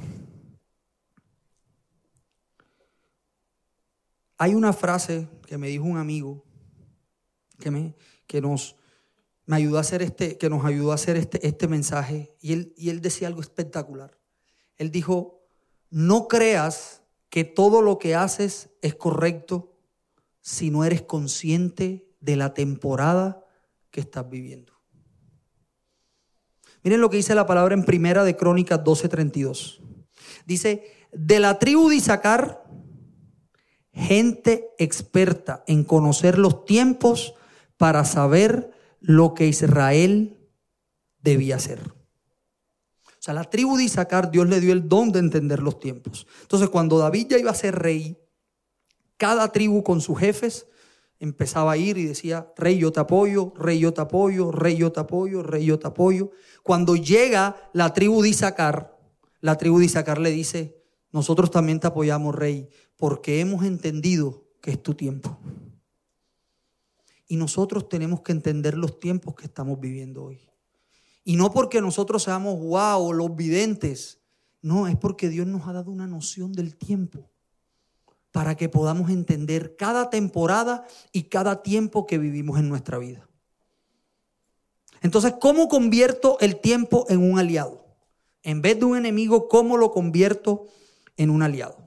Hay 4.38 4.54
una 4.54 4.74
frase 4.74 5.28
que 5.48 5.58
me 5.58 5.70
dijo 5.70 5.86
un 5.86 5.98
amigo 5.98 6.44
que, 7.60 7.72
me, 7.72 7.96
que 8.28 8.42
nos 8.42 8.76
me 9.48 9.56
ayudó 9.56 9.78
a 9.78 9.82
hacer 9.82 10.02
este, 10.02 10.38
que 10.38 10.50
nos 10.50 10.66
ayudó 10.66 10.92
a 10.92 10.96
hacer 10.96 11.16
este, 11.16 11.48
este 11.48 11.68
mensaje, 11.68 12.36
y 12.42 12.54
él, 12.54 12.74
y 12.78 12.90
él 12.90 13.02
decía 13.02 13.30
algo 13.30 13.42
espectacular. 13.42 14.16
Él 14.76 14.92
dijo, 14.92 15.42
no 15.90 16.28
creas 16.28 17.02
que 17.30 17.46
todo 17.46 17.82
lo 17.82 17.98
que 17.98 18.14
haces 18.14 18.70
es 18.82 18.94
correcto 18.94 19.74
si 20.42 20.70
no 20.70 20.84
eres 20.84 21.02
consciente 21.02 22.08
de 22.20 22.36
la 22.36 22.54
temporada 22.54 23.44
que 23.90 24.02
estás 24.02 24.30
viviendo. 24.30 24.74
Miren 26.88 27.02
lo 27.02 27.10
que 27.10 27.18
dice 27.18 27.36
la 27.36 27.46
palabra 27.46 27.74
en 27.74 27.84
Primera 27.84 28.24
de 28.24 28.38
Crónicas 28.38 28.82
12:32. 28.82 29.82
Dice, 30.46 30.90
de 31.12 31.42
la 31.42 31.60
tribu 31.60 31.90
de 31.90 31.98
Isaacar, 31.98 32.64
gente 33.92 34.70
experta 34.78 35.66
en 35.68 35.84
conocer 35.84 36.38
los 36.38 36.64
tiempos 36.64 37.34
para 37.76 38.06
saber 38.06 38.72
lo 39.02 39.34
que 39.34 39.48
Israel 39.48 40.38
debía 41.22 41.58
hacer. 41.58 41.82
O 41.82 43.20
sea, 43.20 43.34
la 43.34 43.44
tribu 43.44 43.76
de 43.76 43.84
Isaacar, 43.84 44.32
Dios 44.32 44.48
le 44.48 44.62
dio 44.62 44.72
el 44.72 44.88
don 44.88 45.12
de 45.12 45.20
entender 45.20 45.62
los 45.62 45.82
tiempos. 45.82 46.26
Entonces, 46.44 46.70
cuando 46.70 47.00
David 47.00 47.28
ya 47.32 47.38
iba 47.38 47.52
a 47.52 47.54
ser 47.54 47.76
rey, 47.76 48.18
cada 49.18 49.52
tribu 49.52 49.84
con 49.84 50.00
sus 50.00 50.18
jefes 50.18 50.68
empezaba 51.20 51.72
a 51.72 51.78
ir 51.78 51.98
y 51.98 52.06
decía, 52.06 52.52
rey 52.56 52.78
yo 52.78 52.92
te 52.92 53.00
apoyo, 53.00 53.54
rey 53.56 53.80
yo 53.80 53.94
te 53.94 54.02
apoyo, 54.02 54.52
rey 54.52 54.78
yo 54.78 54.92
te 54.92 55.00
apoyo, 55.00 55.44
rey 55.44 55.66
yo 55.66 55.80
te 55.80 55.88
apoyo. 55.88 56.32
Cuando 56.64 56.96
llega 56.96 57.56
la 57.74 57.94
tribu 57.94 58.22
de 58.22 58.30
Isaacar, 58.30 58.98
la 59.42 59.58
tribu 59.58 59.80
de 59.80 59.86
Isaacar 59.86 60.20
le 60.20 60.32
dice, 60.32 60.84
nosotros 61.12 61.52
también 61.52 61.80
te 61.80 61.88
apoyamos, 61.88 62.36
rey, 62.36 62.70
porque 62.96 63.40
hemos 63.40 63.66
entendido 63.66 64.46
que 64.62 64.72
es 64.72 64.82
tu 64.82 64.94
tiempo. 64.94 65.40
Y 67.28 67.36
nosotros 67.38 67.90
tenemos 67.90 68.22
que 68.22 68.32
entender 68.32 68.78
los 68.78 69.00
tiempos 69.00 69.36
que 69.36 69.46
estamos 69.46 69.80
viviendo 69.80 70.24
hoy. 70.24 70.40
Y 71.24 71.36
no 71.36 71.52
porque 71.52 71.82
nosotros 71.82 72.24
seamos 72.24 72.58
wow, 72.60 73.12
los 73.12 73.36
videntes. 73.36 74.22
No, 74.62 74.88
es 74.88 74.96
porque 74.96 75.30
Dios 75.30 75.46
nos 75.46 75.68
ha 75.68 75.74
dado 75.74 75.92
una 75.92 76.08
noción 76.08 76.54
del 76.54 76.78
tiempo 76.78 77.30
para 78.38 78.56
que 78.56 78.70
podamos 78.70 79.10
entender 79.10 79.76
cada 79.78 80.12
temporada 80.12 80.86
y 81.12 81.24
cada 81.24 81.64
tiempo 81.64 82.06
que 82.06 82.20
vivimos 82.20 82.60
en 82.60 82.70
nuestra 82.70 83.00
vida. 83.00 83.28
Entonces, 85.02 85.34
¿cómo 85.42 85.68
convierto 85.68 86.38
el 86.40 86.62
tiempo 86.62 87.08
en 87.10 87.32
un 87.32 87.40
aliado? 87.40 87.84
En 88.44 88.62
vez 88.62 88.78
de 88.78 88.86
un 88.86 88.96
enemigo, 88.96 89.48
¿cómo 89.48 89.76
lo 89.76 89.90
convierto 89.90 90.68
en 91.16 91.32
un 91.32 91.42
aliado? 91.42 91.84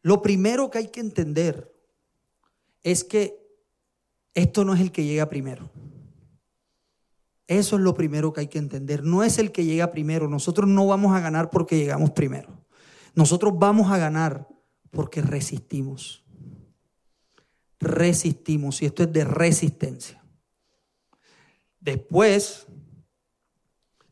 Lo 0.00 0.22
primero 0.22 0.70
que 0.70 0.78
hay 0.78 0.88
que 0.88 1.00
entender 1.00 1.70
es 2.82 3.04
que 3.04 3.38
esto 4.32 4.64
no 4.64 4.72
es 4.72 4.80
el 4.80 4.92
que 4.92 5.04
llega 5.04 5.28
primero. 5.28 5.68
Eso 7.48 7.76
es 7.76 7.82
lo 7.82 7.92
primero 7.92 8.32
que 8.32 8.40
hay 8.40 8.48
que 8.48 8.58
entender. 8.58 9.04
No 9.04 9.22
es 9.22 9.38
el 9.38 9.52
que 9.52 9.66
llega 9.66 9.92
primero. 9.92 10.26
Nosotros 10.26 10.66
no 10.70 10.86
vamos 10.86 11.14
a 11.14 11.20
ganar 11.20 11.50
porque 11.50 11.76
llegamos 11.76 12.12
primero. 12.12 12.55
Nosotros 13.16 13.54
vamos 13.58 13.90
a 13.90 13.96
ganar 13.96 14.46
porque 14.90 15.22
resistimos. 15.22 16.22
Resistimos. 17.80 18.82
Y 18.82 18.86
esto 18.86 19.02
es 19.02 19.12
de 19.12 19.24
resistencia. 19.24 20.22
Después 21.80 22.66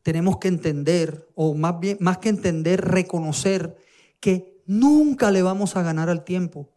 tenemos 0.01 0.37
que 0.39 0.47
entender, 0.47 1.29
o 1.35 1.53
más 1.53 1.79
bien, 1.79 1.97
más 2.01 2.17
que 2.17 2.29
entender, 2.29 2.81
reconocer 2.81 3.77
que 4.19 4.63
nunca 4.65 5.29
le 5.29 5.43
vamos 5.43 5.75
a 5.75 5.83
ganar 5.83 6.09
al 6.09 6.23
tiempo. 6.23 6.73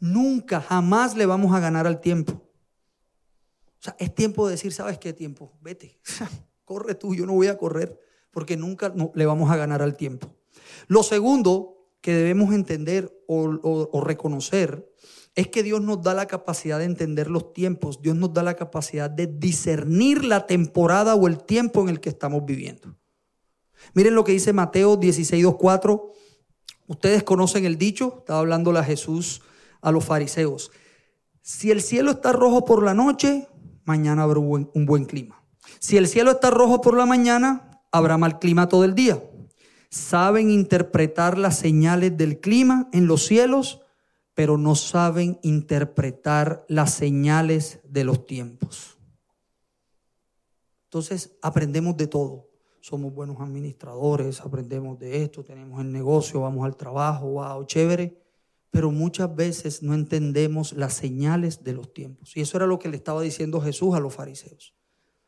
Nunca, 0.00 0.60
jamás 0.60 1.16
le 1.16 1.26
vamos 1.26 1.54
a 1.54 1.60
ganar 1.60 1.86
al 1.86 2.00
tiempo. 2.00 2.32
O 2.34 3.82
sea, 3.84 3.94
es 4.00 4.12
tiempo 4.12 4.48
de 4.48 4.52
decir, 4.52 4.72
¿sabes 4.72 4.98
qué 4.98 5.12
tiempo? 5.12 5.56
Vete, 5.60 6.00
corre 6.64 6.96
tú, 6.96 7.14
yo 7.14 7.24
no 7.24 7.34
voy 7.34 7.46
a 7.46 7.56
correr, 7.56 8.00
porque 8.32 8.56
nunca 8.56 8.92
le 9.14 9.26
vamos 9.26 9.48
a 9.48 9.56
ganar 9.56 9.80
al 9.80 9.96
tiempo. 9.96 10.41
Lo 10.86 11.02
segundo 11.02 11.88
que 12.00 12.14
debemos 12.14 12.52
entender 12.52 13.12
o, 13.26 14.00
reconocer 14.04 14.92
es 15.34 15.48
que 15.48 15.62
Dios 15.62 15.80
nos 15.80 16.02
da 16.02 16.12
la 16.12 16.26
capacidad 16.26 16.78
de 16.78 16.84
entender 16.84 17.30
los 17.30 17.52
tiempos, 17.52 18.02
Dios 18.02 18.16
nos 18.16 18.34
da 18.34 18.42
la 18.42 18.54
capacidad 18.54 19.08
de 19.08 19.26
discernir 19.26 20.24
la 20.24 20.46
temporada 20.46 21.14
o 21.14 21.26
el 21.26 21.42
tiempo 21.44 21.80
en 21.80 21.88
el 21.88 22.00
que 22.00 22.10
estamos 22.10 22.44
viviendo. 22.44 22.96
Miren 23.94 24.14
lo 24.14 24.24
que 24.24 24.32
dice 24.32 24.52
Mateo 24.52 24.96
16, 24.96 25.46
4. 25.58 26.12
Ustedes 26.86 27.22
conocen 27.22 27.64
el 27.64 27.78
dicho, 27.78 28.16
estaba 28.18 28.40
hablando 28.40 28.70
a 28.72 28.84
Jesús 28.84 29.40
a 29.80 29.90
los 29.90 30.04
fariseos. 30.04 30.70
Si 31.40 31.70
el 31.70 31.82
cielo 31.82 32.12
está 32.12 32.32
rojo 32.32 32.64
por 32.64 32.84
la 32.84 32.94
noche, 32.94 33.48
mañana 33.84 34.22
habrá 34.22 34.38
un 34.38 34.86
buen, 34.86 35.04
clima. 35.04 35.42
Si 35.80 35.96
el 35.96 36.06
cielo 36.06 36.32
está 36.32 36.50
rojo 36.50 36.80
por 36.80 36.96
la 36.96 37.06
mañana, 37.06 37.80
habrá 37.90 38.16
mal 38.16 38.38
clima 38.38 38.68
todo 38.68 38.84
el 38.84 38.94
día. 38.94 39.22
Saben 39.92 40.50
interpretar 40.50 41.36
las 41.36 41.58
señales 41.58 42.16
del 42.16 42.40
clima 42.40 42.88
en 42.92 43.06
los 43.06 43.26
cielos, 43.26 43.82
pero 44.34 44.56
no 44.56 44.74
saben 44.74 45.38
interpretar 45.42 46.64
las 46.68 46.94
señales 46.94 47.80
de 47.84 48.04
los 48.04 48.26
tiempos. 48.26 48.98
Entonces 50.84 51.36
aprendemos 51.42 51.96
de 51.96 52.06
todo. 52.06 52.48
Somos 52.80 53.14
buenos 53.14 53.40
administradores, 53.40 54.40
aprendemos 54.40 54.98
de 54.98 55.22
esto, 55.22 55.44
tenemos 55.44 55.80
el 55.80 55.92
negocio, 55.92 56.40
vamos 56.40 56.64
al 56.64 56.76
trabajo, 56.76 57.26
wow, 57.26 57.64
chévere 57.64 58.22
pero 58.72 58.90
muchas 58.90 59.36
veces 59.36 59.82
no 59.82 59.92
entendemos 59.92 60.72
las 60.72 60.94
señales 60.94 61.62
de 61.62 61.74
los 61.74 61.92
tiempos. 61.92 62.34
Y 62.34 62.40
eso 62.40 62.56
era 62.56 62.66
lo 62.66 62.78
que 62.78 62.88
le 62.88 62.96
estaba 62.96 63.20
diciendo 63.20 63.60
Jesús 63.60 63.94
a 63.94 64.00
los 64.00 64.14
fariseos. 64.14 64.74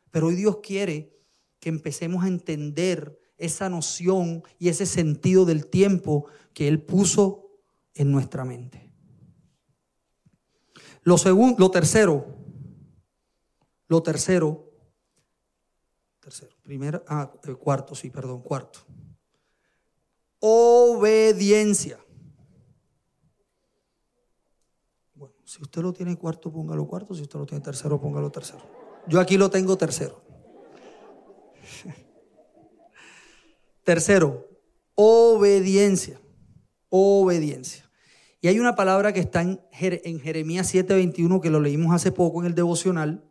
Pero 0.09 0.27
hoy 0.27 0.35
Dios 0.35 0.57
quiere 0.63 1.15
que 1.59 1.69
empecemos 1.69 2.23
a 2.23 2.27
entender 2.27 3.19
esa 3.37 3.69
noción 3.69 4.43
y 4.59 4.69
ese 4.69 4.85
sentido 4.85 5.45
del 5.45 5.67
tiempo 5.67 6.25
que 6.53 6.67
Él 6.67 6.81
puso 6.81 7.49
en 7.93 8.11
nuestra 8.11 8.45
mente. 8.45 8.91
Lo, 11.03 11.17
segundo, 11.17 11.57
lo 11.59 11.69
tercero, 11.69 12.25
lo 13.87 14.01
tercero, 14.01 14.71
tercero, 16.19 16.55
primero, 16.63 17.03
ah, 17.07 17.31
eh, 17.43 17.53
cuarto, 17.53 17.93
sí, 17.93 18.09
perdón, 18.09 18.41
cuarto. 18.41 18.79
Obediencia. 20.39 21.99
Si 25.45 25.61
usted 25.61 25.83
lo 25.83 25.93
tiene 25.93 26.17
cuarto, 26.17 26.51
póngalo 26.51 26.87
cuarto. 26.87 27.13
Si 27.13 27.21
usted 27.21 27.39
lo 27.39 27.45
tiene 27.45 27.63
tercero, 27.63 28.01
póngalo 28.01 28.31
tercero. 28.31 28.63
Yo 29.07 29.19
aquí 29.19 29.37
lo 29.37 29.49
tengo 29.49 29.77
tercero. 29.77 30.21
Tercero, 33.85 34.49
obediencia. 34.95 36.19
Obediencia. 36.89 37.89
Y 38.41 38.47
hay 38.47 38.59
una 38.59 38.75
palabra 38.75 39.13
que 39.13 39.19
está 39.19 39.41
en, 39.41 39.59
Jeremías 39.71 40.73
7:21 40.73 41.39
que 41.39 41.51
lo 41.51 41.59
leímos 41.59 41.93
hace 41.93 42.11
poco 42.11 42.41
en 42.41 42.47
el 42.47 42.55
devocional, 42.55 43.23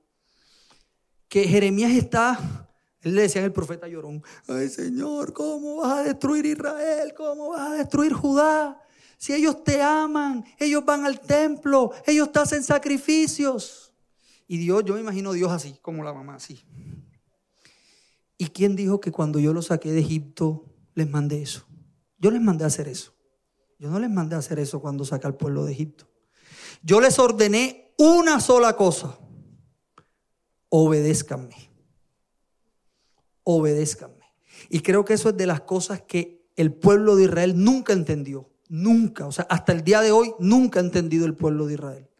que 1.29 1.49
Jeremías 1.49 1.91
está, 1.93 2.69
él 3.03 3.17
le 3.17 3.23
decía 3.23 3.45
al 3.45 3.53
profeta 3.53 3.89
llorón, 3.89 4.23
ay 4.47 4.69
Señor, 4.69 5.33
¿cómo 5.33 5.77
vas 5.79 5.99
a 5.99 6.03
destruir 6.05 6.47
Israel? 6.47 7.13
¿Cómo 7.17 7.49
vas 7.49 7.73
a 7.73 7.75
destruir 7.75 8.13
Judá? 8.13 8.81
Si 9.19 9.35
ellos 9.35 9.65
te 9.65 9.83
aman, 9.83 10.45
ellos 10.59 10.85
van 10.85 11.05
al 11.05 11.21
templo, 11.21 11.91
ellos 12.07 12.31
te 12.31 12.39
hacen 12.39 12.63
sacrificios. 12.63 13.93
Y 14.47 14.59
Dios, 14.59 14.85
yo 14.85 14.95
me 14.95 15.01
imagino 15.01 15.33
Dios 15.33 15.51
así, 15.51 15.79
como 15.83 16.05
la 16.05 16.13
mamá, 16.13 16.37
así. 16.37 16.63
¿Y 18.45 18.49
quién 18.49 18.77
dijo 18.77 19.01
que 19.01 19.11
cuando 19.11 19.39
yo 19.39 19.55
los 19.55 19.69
saqué 19.69 19.91
de 19.91 20.01
Egipto 20.01 20.67
les 20.95 21.09
mandé 21.09 21.41
eso? 21.41 21.67
Yo 22.19 22.31
les 22.31 22.43
mandé 22.43 22.65
a 22.65 22.67
hacer 22.67 22.89
eso. 22.89 23.15
Yo 23.79 23.89
no 23.89 23.99
les 23.99 24.11
mandé 24.11 24.37
a 24.37 24.41
hacer 24.41 24.59
eso 24.59 24.83
cuando 24.83 25.03
saqué 25.07 25.27
al 25.27 25.35
pueblo 25.35 25.65
de 25.65 25.73
Egipto. 25.73 26.07
Yo 26.83 27.01
les 27.01 27.19
ordené 27.19 27.95
una 27.97 28.41
sola 28.41 28.77
cosa. 28.77 29.19
Obedézcanme. 30.69 31.57
Obedézcanme. 33.45 34.27
Y 34.69 34.81
creo 34.81 35.07
que 35.07 35.15
eso 35.15 35.31
es 35.31 35.39
de 35.39 35.47
las 35.47 35.63
cosas 35.63 36.03
que 36.03 36.47
el 36.55 36.75
pueblo 36.75 37.17
de 37.17 37.25
Israel 37.25 37.55
nunca 37.57 37.95
entendió. 37.95 38.51
Nunca. 38.69 39.27
O 39.27 39.33
sea, 39.33 39.47
hasta 39.49 39.73
el 39.73 39.85
día 39.85 40.03
de 40.03 40.13
hoy 40.13 40.35
nunca 40.39 40.81
ha 40.81 40.83
entendido 40.83 41.25
el 41.25 41.35
pueblo 41.35 41.67
de 41.67 41.75
Israel. 41.75 42.11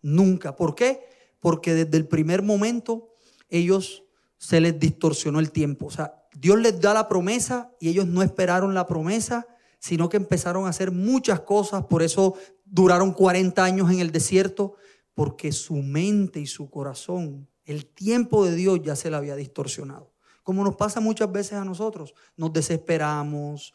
Nunca. 0.00 0.54
¿Por 0.54 0.76
qué? 0.76 1.00
Porque 1.40 1.74
desde 1.74 1.96
el 1.96 2.06
primer 2.06 2.42
momento 2.42 3.16
ellos 3.48 4.04
se 4.40 4.58
les 4.58 4.80
distorsionó 4.80 5.38
el 5.38 5.52
tiempo. 5.52 5.86
O 5.86 5.90
sea, 5.90 6.14
Dios 6.34 6.58
les 6.58 6.80
da 6.80 6.94
la 6.94 7.08
promesa 7.08 7.70
y 7.78 7.90
ellos 7.90 8.06
no 8.06 8.22
esperaron 8.22 8.72
la 8.72 8.86
promesa, 8.86 9.46
sino 9.78 10.08
que 10.08 10.16
empezaron 10.16 10.64
a 10.64 10.70
hacer 10.70 10.90
muchas 10.90 11.40
cosas. 11.40 11.84
Por 11.84 12.02
eso 12.02 12.34
duraron 12.64 13.12
40 13.12 13.62
años 13.62 13.90
en 13.90 14.00
el 14.00 14.10
desierto, 14.10 14.76
porque 15.12 15.52
su 15.52 15.74
mente 15.74 16.40
y 16.40 16.46
su 16.46 16.70
corazón, 16.70 17.48
el 17.66 17.84
tiempo 17.84 18.46
de 18.46 18.54
Dios 18.54 18.80
ya 18.82 18.96
se 18.96 19.10
le 19.10 19.16
había 19.16 19.36
distorsionado. 19.36 20.14
Como 20.42 20.64
nos 20.64 20.74
pasa 20.74 21.00
muchas 21.00 21.30
veces 21.30 21.52
a 21.52 21.64
nosotros, 21.66 22.14
nos 22.38 22.50
desesperamos, 22.50 23.74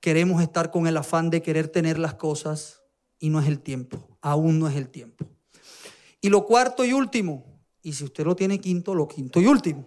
queremos 0.00 0.42
estar 0.42 0.70
con 0.70 0.86
el 0.86 0.98
afán 0.98 1.30
de 1.30 1.40
querer 1.40 1.68
tener 1.68 1.98
las 1.98 2.14
cosas 2.14 2.82
y 3.18 3.30
no 3.30 3.40
es 3.40 3.46
el 3.46 3.60
tiempo, 3.60 4.18
aún 4.20 4.58
no 4.58 4.68
es 4.68 4.76
el 4.76 4.90
tiempo. 4.90 5.24
Y 6.20 6.28
lo 6.28 6.44
cuarto 6.44 6.84
y 6.84 6.92
último, 6.92 7.51
y 7.82 7.92
si 7.92 8.04
usted 8.04 8.24
lo 8.24 8.36
tiene 8.36 8.60
quinto, 8.60 8.94
lo 8.94 9.08
quinto 9.08 9.40
y 9.40 9.46
último. 9.46 9.84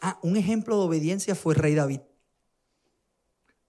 Ah, 0.00 0.18
un 0.22 0.36
ejemplo 0.36 0.78
de 0.78 0.86
obediencia 0.86 1.34
fue 1.34 1.54
el 1.54 1.60
rey 1.60 1.74
David. 1.74 2.00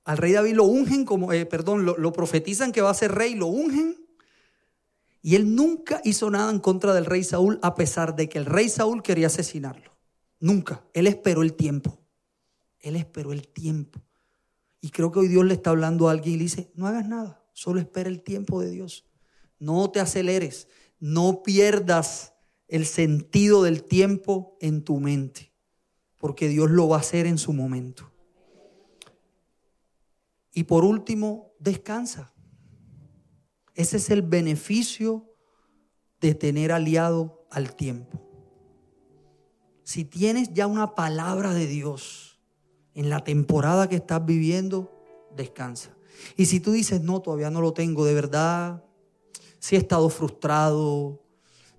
Al 0.03 0.17
rey 0.17 0.31
David 0.31 0.53
lo 0.53 0.65
ungen 0.65 1.05
como, 1.05 1.31
eh, 1.33 1.45
perdón, 1.45 1.85
lo, 1.85 1.97
lo 1.97 2.11
profetizan 2.13 2.71
que 2.71 2.81
va 2.81 2.89
a 2.89 2.95
ser 2.95 3.11
rey, 3.13 3.35
lo 3.35 3.47
ungen. 3.47 3.97
Y 5.21 5.35
él 5.35 5.55
nunca 5.55 6.01
hizo 6.03 6.29
nada 6.31 6.51
en 6.51 6.59
contra 6.59 6.93
del 6.93 7.05
rey 7.05 7.23
Saúl, 7.23 7.59
a 7.61 7.75
pesar 7.75 8.15
de 8.15 8.27
que 8.27 8.37
el 8.37 8.45
rey 8.45 8.69
Saúl 8.69 9.03
quería 9.03 9.27
asesinarlo. 9.27 9.91
Nunca. 10.39 10.83
Él 10.93 11.05
esperó 11.05 11.43
el 11.43 11.53
tiempo. 11.53 11.99
Él 12.79 12.95
esperó 12.95 13.31
el 13.31 13.47
tiempo. 13.47 14.01
Y 14.81 14.89
creo 14.89 15.11
que 15.11 15.19
hoy 15.19 15.27
Dios 15.27 15.45
le 15.45 15.53
está 15.53 15.69
hablando 15.69 16.09
a 16.09 16.11
alguien 16.11 16.35
y 16.35 16.37
le 16.37 16.43
dice, 16.45 16.71
no 16.73 16.87
hagas 16.87 17.07
nada, 17.07 17.43
solo 17.53 17.79
espera 17.79 18.09
el 18.09 18.23
tiempo 18.23 18.59
de 18.61 18.71
Dios. 18.71 19.05
No 19.59 19.91
te 19.91 19.99
aceleres, 19.99 20.67
no 21.01 21.43
pierdas 21.43 22.33
el 22.69 22.85
sentido 22.85 23.63
del 23.63 23.83
tiempo 23.83 24.55
en 24.61 24.83
tu 24.83 25.01
mente, 25.01 25.51
porque 26.17 26.47
Dios 26.47 26.69
lo 26.71 26.87
va 26.87 26.97
a 26.97 26.99
hacer 27.01 27.25
en 27.25 27.37
su 27.37 27.51
momento. 27.51 28.09
Y 30.53 30.63
por 30.63 30.85
último, 30.85 31.53
descansa. 31.59 32.33
Ese 33.73 33.97
es 33.97 34.09
el 34.09 34.21
beneficio 34.21 35.33
de 36.21 36.35
tener 36.35 36.71
aliado 36.71 37.47
al 37.49 37.75
tiempo. 37.75 38.21
Si 39.83 40.05
tienes 40.05 40.53
ya 40.53 40.67
una 40.67 40.93
palabra 40.93 41.53
de 41.53 41.67
Dios 41.67 42.39
en 42.93 43.09
la 43.09 43.23
temporada 43.23 43.89
que 43.89 43.95
estás 43.95 44.23
viviendo, 44.25 45.03
descansa. 45.35 45.95
Y 46.37 46.45
si 46.45 46.59
tú 46.59 46.71
dices, 46.71 47.01
no, 47.01 47.21
todavía 47.21 47.49
no 47.49 47.59
lo 47.59 47.73
tengo, 47.73 48.05
de 48.05 48.13
verdad, 48.13 48.83
si 49.61 49.75
he 49.75 49.79
estado 49.79 50.09
frustrado, 50.09 51.21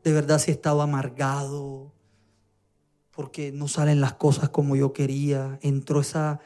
de 0.05 0.12
verdad 0.12 0.38
si 0.38 0.53
he 0.53 0.55
estado 0.55 0.83
amargado, 0.83 1.92
porque 3.11 3.51
no 3.51 3.66
salen 3.66 4.01
las 4.01 4.14
cosas 4.14 4.51
como 4.51 4.77
yo 4.77 4.92
quería, 4.92 5.59
entró 5.62 6.01
esa 6.01 6.38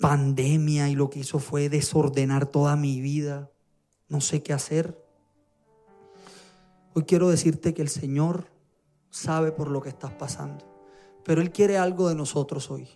pandemia 0.00 0.88
y 0.88 0.96
lo 0.96 1.10
que 1.10 1.20
hizo 1.20 1.38
fue 1.38 1.68
desordenar 1.68 2.46
toda 2.46 2.74
mi 2.74 3.00
vida. 3.00 3.52
No 4.08 4.20
sé 4.20 4.42
qué 4.42 4.52
hacer. 4.52 5.00
Hoy 6.92 7.04
quiero 7.04 7.30
decirte 7.30 7.72
que 7.72 7.82
el 7.82 7.88
Señor 7.88 8.50
sabe 9.10 9.52
por 9.52 9.70
lo 9.70 9.80
que 9.80 9.90
estás 9.90 10.12
pasando, 10.12 10.64
pero 11.24 11.40
Él 11.40 11.52
quiere 11.52 11.78
algo 11.78 12.08
de 12.08 12.16
nosotros 12.16 12.68
hoy. 12.72 12.88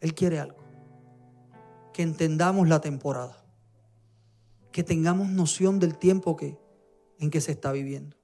Él 0.00 0.14
quiere 0.14 0.38
algo. 0.38 0.62
Que 1.92 2.02
entendamos 2.02 2.68
la 2.68 2.80
temporada. 2.80 3.45
Que 4.76 4.84
tengamos 4.84 5.30
noción 5.30 5.78
del 5.78 5.96
tiempo 5.96 6.36
que, 6.36 6.58
en 7.18 7.30
que 7.30 7.40
se 7.40 7.52
está 7.52 7.72
viviendo. 7.72 8.18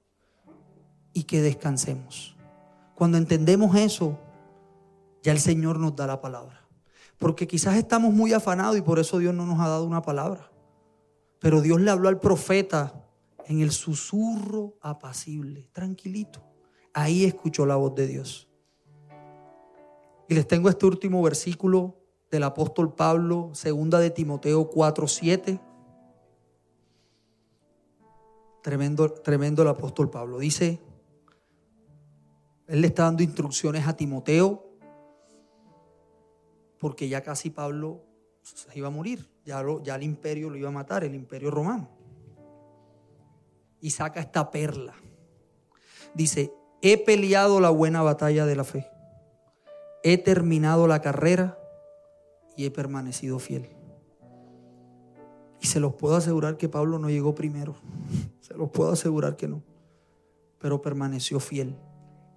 Y 1.11 1.23
que 1.23 1.41
descansemos. 1.41 2.37
Cuando 2.93 3.17
entendemos 3.17 3.75
eso, 3.75 4.19
ya 5.23 5.31
el 5.31 5.39
Señor 5.39 5.79
nos 5.79 5.95
da 5.95 6.05
la 6.05 6.21
palabra. 6.21 6.63
Porque 7.17 7.47
quizás 7.47 7.75
estamos 7.75 8.13
muy 8.13 8.33
afanados 8.33 8.77
y 8.77 8.83
por 8.83 8.99
eso 8.99 9.17
Dios 9.17 9.33
no 9.33 9.47
nos 9.47 9.59
ha 9.61 9.67
dado 9.67 9.83
una 9.83 10.03
palabra. 10.03 10.51
Pero 11.39 11.59
Dios 11.59 11.81
le 11.81 11.89
habló 11.89 12.07
al 12.07 12.19
profeta 12.19 13.03
en 13.47 13.61
el 13.61 13.71
susurro 13.71 14.77
apacible, 14.79 15.67
tranquilito. 15.71 16.43
Ahí 16.93 17.25
escuchó 17.25 17.65
la 17.65 17.77
voz 17.77 17.95
de 17.95 18.05
Dios. 18.05 18.47
Y 20.29 20.35
les 20.35 20.47
tengo 20.47 20.69
este 20.69 20.85
último 20.85 21.19
versículo 21.23 21.97
del 22.29 22.43
apóstol 22.43 22.93
Pablo, 22.93 23.49
segunda 23.53 23.97
de 23.97 24.11
Timoteo 24.11 24.69
4, 24.69 25.07
7. 25.07 25.72
Tremendo, 28.63 29.11
tremendo 29.11 29.61
el 29.61 29.67
apóstol 29.67 30.09
Pablo. 30.09 30.39
Dice, 30.39 30.79
él 32.67 32.81
le 32.81 32.87
está 32.87 33.03
dando 33.03 33.21
instrucciones 33.21 33.85
a 33.87 33.95
Timoteo 33.95 34.73
porque 36.79 37.07
ya 37.07 37.21
casi 37.21 37.49
Pablo 37.49 38.03
se 38.41 38.77
iba 38.77 38.87
a 38.87 38.91
morir, 38.91 39.29
ya, 39.45 39.63
ya 39.83 39.95
el 39.95 40.03
imperio 40.03 40.49
lo 40.49 40.57
iba 40.57 40.69
a 40.69 40.71
matar, 40.71 41.03
el 41.03 41.13
imperio 41.13 41.51
romano. 41.51 41.89
Y 43.79 43.91
saca 43.91 44.19
esta 44.19 44.49
perla. 44.49 44.93
Dice, 46.13 46.53
he 46.81 46.97
peleado 46.97 47.59
la 47.59 47.69
buena 47.69 48.01
batalla 48.01 48.45
de 48.45 48.55
la 48.55 48.63
fe, 48.63 48.87
he 50.03 50.17
terminado 50.17 50.87
la 50.87 51.01
carrera 51.01 51.57
y 52.55 52.65
he 52.65 52.71
permanecido 52.71 53.39
fiel. 53.39 53.69
Y 55.63 55.67
se 55.67 55.79
los 55.79 55.93
puedo 55.93 56.17
asegurar 56.17 56.57
que 56.57 56.67
Pablo 56.67 56.99
no 56.99 57.09
llegó 57.09 57.33
primero, 57.33 57.75
se 58.41 58.53
los 58.53 58.69
puedo 58.69 58.91
asegurar 58.91 59.37
que 59.37 59.47
no, 59.47 59.63
pero 60.59 60.81
permaneció 60.81 61.39
fiel 61.39 61.77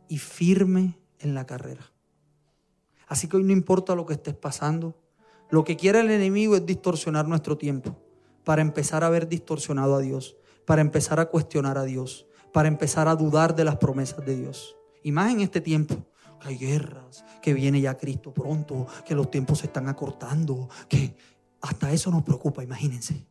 y 0.08 0.18
firme 0.18 0.96
en 1.18 1.34
la 1.34 1.44
carrera. 1.44 1.92
Así 3.08 3.26
que 3.26 3.36
hoy 3.36 3.42
no 3.42 3.52
importa 3.52 3.96
lo 3.96 4.06
que 4.06 4.14
estés 4.14 4.34
pasando. 4.34 4.96
Lo 5.50 5.64
que 5.64 5.76
quiere 5.76 6.00
el 6.00 6.10
enemigo 6.10 6.54
es 6.54 6.64
distorsionar 6.64 7.26
nuestro 7.26 7.58
tiempo 7.58 7.96
para 8.44 8.62
empezar 8.62 9.02
a 9.02 9.10
ver 9.10 9.28
distorsionado 9.28 9.96
a 9.96 10.00
Dios, 10.00 10.36
para 10.64 10.80
empezar 10.80 11.18
a 11.18 11.26
cuestionar 11.26 11.78
a 11.78 11.84
Dios, 11.84 12.26
para 12.52 12.68
empezar 12.68 13.08
a 13.08 13.16
dudar 13.16 13.56
de 13.56 13.64
las 13.64 13.76
promesas 13.76 14.24
de 14.24 14.36
Dios. 14.36 14.76
Y 15.02 15.10
más 15.10 15.32
en 15.32 15.40
este 15.40 15.60
tiempo, 15.60 15.96
que 16.40 16.48
hay 16.48 16.58
guerras, 16.58 17.24
que 17.42 17.54
viene 17.54 17.80
ya 17.80 17.96
Cristo 17.96 18.32
pronto, 18.32 18.86
que 19.04 19.16
los 19.16 19.32
tiempos 19.32 19.58
se 19.58 19.66
están 19.66 19.88
acortando, 19.88 20.68
que 20.88 21.16
hasta 21.60 21.92
eso 21.92 22.10
nos 22.10 22.22
preocupa, 22.22 22.62
imagínense. 22.62 23.26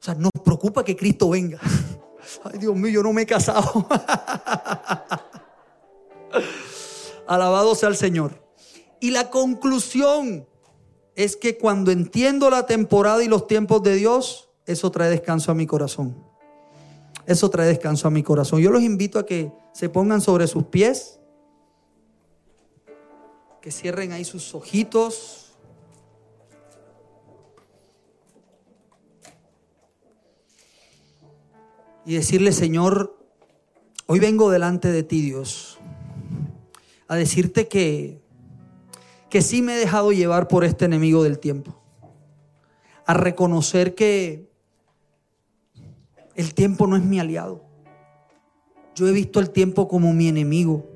O 0.00 0.04
sea, 0.04 0.14
nos 0.14 0.30
preocupa 0.44 0.84
que 0.84 0.96
Cristo 0.96 1.30
venga. 1.30 1.60
Ay, 2.44 2.58
Dios 2.58 2.76
mío, 2.76 2.90
yo 2.90 3.02
no 3.02 3.12
me 3.12 3.22
he 3.22 3.26
casado. 3.26 3.86
Alabado 7.26 7.74
sea 7.74 7.88
el 7.88 7.96
Señor. 7.96 8.46
Y 9.00 9.10
la 9.10 9.30
conclusión 9.30 10.46
es 11.14 11.36
que 11.36 11.58
cuando 11.58 11.90
entiendo 11.90 12.50
la 12.50 12.66
temporada 12.66 13.24
y 13.24 13.28
los 13.28 13.46
tiempos 13.46 13.82
de 13.82 13.96
Dios, 13.96 14.50
eso 14.66 14.90
trae 14.90 15.10
descanso 15.10 15.50
a 15.50 15.54
mi 15.54 15.66
corazón. 15.66 16.24
Eso 17.26 17.50
trae 17.50 17.66
descanso 17.66 18.06
a 18.06 18.10
mi 18.10 18.22
corazón. 18.22 18.60
Yo 18.60 18.70
los 18.70 18.82
invito 18.82 19.18
a 19.18 19.26
que 19.26 19.52
se 19.72 19.88
pongan 19.88 20.20
sobre 20.20 20.46
sus 20.46 20.64
pies, 20.64 21.18
que 23.60 23.72
cierren 23.72 24.12
ahí 24.12 24.24
sus 24.24 24.54
ojitos. 24.54 25.45
Y 32.06 32.14
decirle, 32.14 32.52
Señor, 32.52 33.18
hoy 34.06 34.20
vengo 34.20 34.50
delante 34.50 34.90
de 34.90 35.02
ti, 35.02 35.20
Dios, 35.20 35.78
a 37.08 37.16
decirte 37.16 37.68
que 37.68 38.24
que 39.28 39.42
sí 39.42 39.62
me 39.62 39.74
he 39.74 39.78
dejado 39.78 40.12
llevar 40.12 40.48
por 40.48 40.64
este 40.64 40.84
enemigo 40.84 41.22
del 41.22 41.38
tiempo. 41.38 41.78
A 43.04 43.14
reconocer 43.14 43.94
que 43.94 44.50
el 46.34 46.54
tiempo 46.54 46.86
no 46.86 46.96
es 46.96 47.02
mi 47.02 47.20
aliado. 47.20 47.64
Yo 48.94 49.06
he 49.06 49.12
visto 49.12 49.40
el 49.40 49.50
tiempo 49.50 49.88
como 49.88 50.12
mi 50.12 50.28
enemigo, 50.28 50.86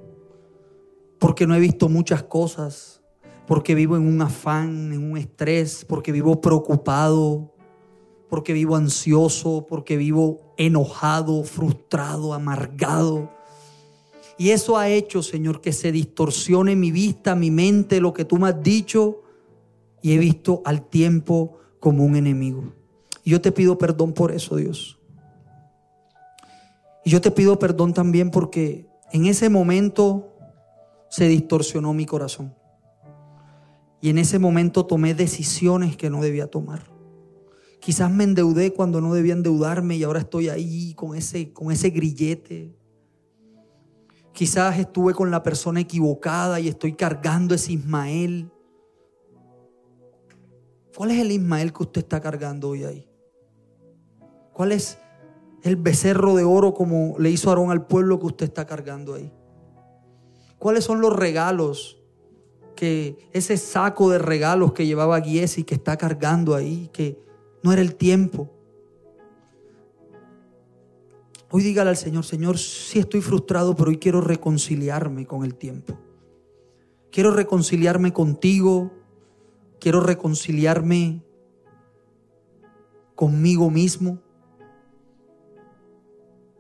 porque 1.19 1.47
no 1.47 1.55
he 1.55 1.61
visto 1.61 1.89
muchas 1.89 2.23
cosas, 2.23 3.03
porque 3.47 3.75
vivo 3.75 3.97
en 3.97 4.07
un 4.07 4.23
afán, 4.23 4.93
en 4.93 5.11
un 5.11 5.19
estrés, 5.19 5.85
porque 5.85 6.13
vivo 6.13 6.41
preocupado, 6.41 7.53
porque 8.31 8.53
vivo 8.53 8.77
ansioso, 8.77 9.67
porque 9.69 9.97
vivo 9.97 10.55
enojado, 10.57 11.43
frustrado, 11.43 12.33
amargado. 12.33 13.29
Y 14.39 14.51
eso 14.51 14.79
ha 14.79 14.89
hecho, 14.89 15.23
Señor, 15.23 15.61
que 15.61 15.73
se 15.73 15.91
distorsione 15.91 16.77
mi 16.77 16.93
vista, 16.93 17.35
mi 17.35 17.51
mente, 17.51 18.01
lo 18.01 18.15
que 18.15 18.25
tú 18.25 18.39
me 18.39 18.49
has 18.49 18.63
dicho. 18.63 19.23
Y 20.01 20.13
he 20.13 20.19
visto 20.19 20.63
al 20.65 20.89
tiempo 20.89 21.59
como 21.81 22.05
un 22.05 22.15
enemigo. 22.15 22.73
Y 23.25 23.31
yo 23.31 23.41
te 23.41 23.51
pido 23.51 23.77
perdón 23.77 24.13
por 24.13 24.31
eso, 24.31 24.57
Dios. 24.57 24.99
Y 27.05 27.11
yo 27.11 27.21
te 27.21 27.33
pido 27.33 27.59
perdón 27.59 27.93
también 27.93 28.31
porque 28.31 28.87
en 29.13 29.27
ese 29.27 29.49
momento 29.49 30.37
se 31.09 31.27
distorsionó 31.27 31.93
mi 31.95 32.07
corazón. 32.07 32.55
Y 34.01 34.09
en 34.09 34.19
ese 34.19 34.39
momento 34.39 34.87
tomé 34.87 35.15
decisiones 35.15 35.97
que 35.97 36.11
no 36.11 36.23
debía 36.23 36.47
tomar. 36.47 36.90
Quizás 37.81 38.11
me 38.11 38.25
endeudé 38.25 38.73
cuando 38.75 39.01
no 39.01 39.15
debía 39.15 39.33
endeudarme 39.33 39.97
y 39.97 40.05
ahora 40.05 40.21
estoy 40.21 40.51
ahí 40.51 40.93
con 40.95 41.17
ese, 41.17 41.53
con 41.53 41.73
ese 41.73 41.91
grillete. 41.91 42.77
Quizás 44.33 44.79
estuve 44.79 45.15
con 45.15 45.31
la 45.31 45.43
persona 45.43 45.81
equivocada 45.81 46.61
y 46.61 46.69
estoy 46.69 46.93
cargando 46.93 47.55
ese 47.55 47.73
Ismael. 47.73 48.51
¿Cuál 50.95 51.13
es 51.13 51.21
el 51.21 51.33
Ismael 51.33 51.73
que 51.73 51.83
usted 51.83 52.03
está 52.03 52.21
cargando 52.21 52.69
hoy 52.69 52.85
ahí? 52.85 53.09
¿Cuál 54.53 54.73
es 54.73 54.99
el 55.63 55.77
becerro 55.77 56.35
de 56.35 56.45
oro 56.45 56.75
como 56.75 57.17
le 57.19 57.31
hizo 57.31 57.49
Aarón 57.49 57.71
al 57.71 57.87
pueblo 57.87 58.19
que 58.21 58.27
usted 58.27 58.45
está 58.45 58.67
cargando 58.67 59.15
ahí? 59.15 59.33
¿Cuáles 60.59 60.85
son 60.85 61.01
los 61.01 61.17
regalos 61.17 61.99
que 62.77 63.17
ese 63.33 63.57
saco 63.57 64.11
de 64.11 64.19
regalos 64.19 64.73
que 64.73 64.87
llevaba 64.87 65.21
Giesi 65.21 65.65
que 65.65 65.75
está 65.75 65.97
cargando 65.97 66.55
ahí, 66.55 66.91
que 66.93 67.30
no 67.63 67.73
era 67.73 67.83
el 67.83 67.95
tiempo? 67.95 68.51
Hoy 71.51 71.63
dígale 71.63 71.91
al 71.91 71.97
Señor, 71.97 72.25
Señor, 72.25 72.59
sí 72.59 73.01
estoy 73.01 73.21
frustrado, 73.21 73.75
pero 73.75 73.91
hoy 73.91 73.99
quiero 73.99 74.21
reconciliarme 74.21 75.27
con 75.27 75.45
el 75.45 75.57
tiempo. 75.57 75.99
Quiero 77.11 77.33
reconciliarme 77.33 78.13
contigo, 78.13 78.93
quiero 79.81 80.01
reconciliarme 80.01 81.25
conmigo 83.21 83.69
mismo. 83.69 84.19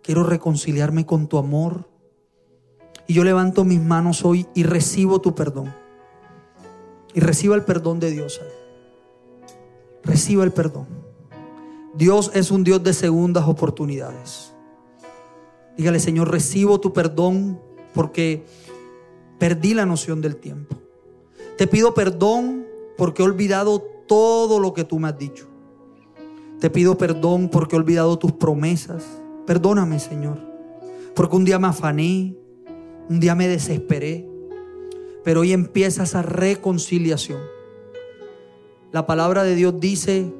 Quiero 0.02 0.24
reconciliarme 0.24 1.06
con 1.06 1.26
tu 1.26 1.38
amor. 1.38 1.88
Y 3.06 3.14
yo 3.14 3.24
levanto 3.24 3.64
mis 3.64 3.80
manos 3.80 4.26
hoy 4.26 4.46
y 4.54 4.64
recibo 4.64 5.22
tu 5.22 5.34
perdón. 5.34 5.72
Y 7.14 7.20
reciba 7.20 7.54
el 7.54 7.64
perdón 7.64 7.98
de 7.98 8.10
Dios. 8.10 8.42
Reciba 10.02 10.44
el 10.44 10.52
perdón. 10.52 10.86
Dios 11.94 12.30
es 12.34 12.50
un 12.50 12.64
Dios 12.64 12.82
de 12.82 12.92
segundas 12.92 13.46
oportunidades. 13.46 14.52
Dígale, 15.76 16.00
Señor, 16.00 16.30
recibo 16.30 16.80
tu 16.80 16.92
perdón 16.92 17.60
porque 17.94 18.44
perdí 19.38 19.74
la 19.74 19.86
noción 19.86 20.20
del 20.20 20.36
tiempo. 20.36 20.76
Te 21.56 21.66
pido 21.66 21.94
perdón 21.94 22.66
porque 22.96 23.22
he 23.22 23.24
olvidado 23.24 23.80
todo 24.06 24.58
lo 24.58 24.72
que 24.72 24.84
tú 24.84 24.98
me 24.98 25.08
has 25.08 25.18
dicho. 25.18 25.46
Te 26.60 26.70
pido 26.70 26.98
perdón 26.98 27.48
porque 27.48 27.74
he 27.74 27.78
olvidado 27.78 28.18
tus 28.18 28.32
promesas. 28.32 29.04
Perdóname, 29.46 29.98
Señor, 29.98 30.38
porque 31.14 31.36
un 31.36 31.44
día 31.44 31.58
me 31.58 31.68
afané, 31.68 32.36
un 33.08 33.18
día 33.18 33.34
me 33.34 33.48
desesperé, 33.48 34.28
pero 35.24 35.40
hoy 35.40 35.52
empieza 35.52 36.04
esa 36.04 36.22
reconciliación. 36.22 37.40
La 38.92 39.06
palabra 39.06 39.44
de 39.44 39.54
Dios 39.54 39.74
dice 39.78 40.32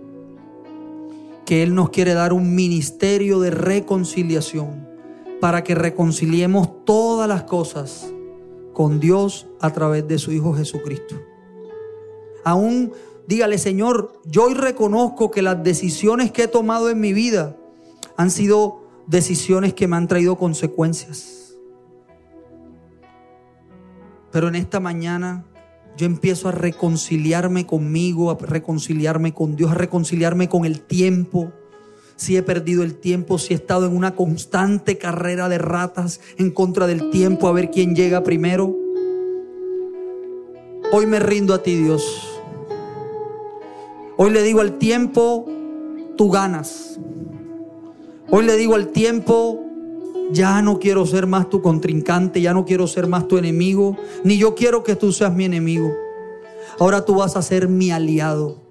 que 1.46 1.62
Él 1.62 1.74
nos 1.74 1.90
quiere 1.90 2.14
dar 2.14 2.32
un 2.32 2.54
ministerio 2.54 3.40
de 3.40 3.50
reconciliación 3.50 4.88
para 5.40 5.62
que 5.62 5.74
reconciliemos 5.74 6.84
todas 6.84 7.28
las 7.28 7.44
cosas 7.44 8.12
con 8.72 8.98
Dios 8.98 9.46
a 9.60 9.72
través 9.72 10.06
de 10.08 10.18
su 10.18 10.32
Hijo 10.32 10.52
Jesucristo. 10.54 11.16
Aún 12.44 12.92
dígale, 13.28 13.56
Señor, 13.58 14.12
yo 14.24 14.44
hoy 14.44 14.54
reconozco 14.54 15.30
que 15.30 15.42
las 15.42 15.62
decisiones 15.62 16.32
que 16.32 16.44
he 16.44 16.48
tomado 16.48 16.90
en 16.90 16.98
mi 16.98 17.12
vida 17.12 17.56
han 18.16 18.30
sido 18.30 18.82
decisiones 19.06 19.74
que 19.74 19.86
me 19.86 19.96
han 19.96 20.08
traído 20.08 20.36
consecuencias. 20.36 21.54
Pero 24.32 24.48
en 24.48 24.56
esta 24.56 24.80
mañana 24.80 25.44
yo 25.96 26.06
empiezo 26.06 26.48
a 26.48 26.52
reconciliarme 26.52 27.66
conmigo, 27.66 28.30
a 28.30 28.38
reconciliarme 28.38 29.34
con 29.34 29.56
Dios, 29.56 29.70
a 29.70 29.74
reconciliarme 29.74 30.48
con 30.48 30.64
el 30.64 30.80
tiempo. 30.80 31.52
Si 32.16 32.36
he 32.36 32.42
perdido 32.42 32.82
el 32.82 32.94
tiempo, 32.94 33.38
si 33.38 33.54
he 33.54 33.56
estado 33.56 33.86
en 33.86 33.96
una 33.96 34.14
constante 34.14 34.98
carrera 34.98 35.48
de 35.48 35.58
ratas 35.58 36.20
en 36.38 36.50
contra 36.50 36.86
del 36.86 37.10
tiempo, 37.10 37.48
a 37.48 37.52
ver 37.52 37.70
quién 37.70 37.94
llega 37.94 38.22
primero. 38.22 38.76
Hoy 40.92 41.06
me 41.06 41.18
rindo 41.20 41.54
a 41.54 41.62
ti, 41.62 41.76
Dios. 41.76 42.40
Hoy 44.16 44.30
le 44.30 44.42
digo 44.42 44.60
al 44.60 44.78
tiempo, 44.78 45.46
tú 46.16 46.30
ganas. 46.30 46.98
Hoy 48.30 48.44
le 48.44 48.56
digo 48.56 48.74
al 48.74 48.88
tiempo, 48.88 49.69
ya 50.32 50.62
no 50.62 50.78
quiero 50.78 51.06
ser 51.06 51.26
más 51.26 51.48
tu 51.48 51.60
contrincante, 51.62 52.40
ya 52.40 52.52
no 52.54 52.64
quiero 52.64 52.86
ser 52.86 53.06
más 53.06 53.28
tu 53.28 53.38
enemigo, 53.38 53.96
ni 54.24 54.38
yo 54.38 54.54
quiero 54.54 54.82
que 54.82 54.96
tú 54.96 55.12
seas 55.12 55.34
mi 55.34 55.44
enemigo. 55.44 55.92
Ahora 56.78 57.04
tú 57.04 57.16
vas 57.16 57.36
a 57.36 57.42
ser 57.42 57.68
mi 57.68 57.90
aliado, 57.90 58.62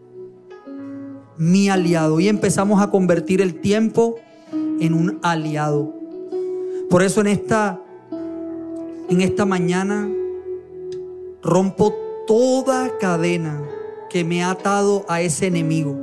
mi 1.37 1.69
aliado. 1.69 2.19
Y 2.19 2.27
empezamos 2.27 2.81
a 2.81 2.89
convertir 2.89 3.41
el 3.41 3.59
tiempo 3.61 4.15
en 4.79 4.93
un 4.93 5.19
aliado. 5.21 5.93
Por 6.89 7.03
eso 7.03 7.21
en 7.21 7.27
esta, 7.27 7.81
en 9.09 9.21
esta 9.21 9.45
mañana 9.45 10.09
rompo 11.41 11.93
toda 12.25 12.97
cadena 12.97 13.61
que 14.09 14.23
me 14.23 14.43
ha 14.43 14.51
atado 14.51 15.05
a 15.07 15.21
ese 15.21 15.47
enemigo. 15.47 15.95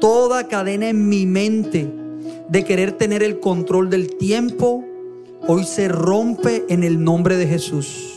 Toda 0.00 0.48
cadena 0.48 0.88
en 0.88 1.08
mi 1.08 1.26
mente 1.26 2.01
de 2.48 2.64
querer 2.64 2.92
tener 2.92 3.22
el 3.22 3.40
control 3.40 3.90
del 3.90 4.16
tiempo, 4.16 4.84
hoy 5.46 5.64
se 5.64 5.88
rompe 5.88 6.64
en 6.68 6.84
el 6.84 7.02
nombre 7.02 7.36
de 7.36 7.46
Jesús. 7.46 8.14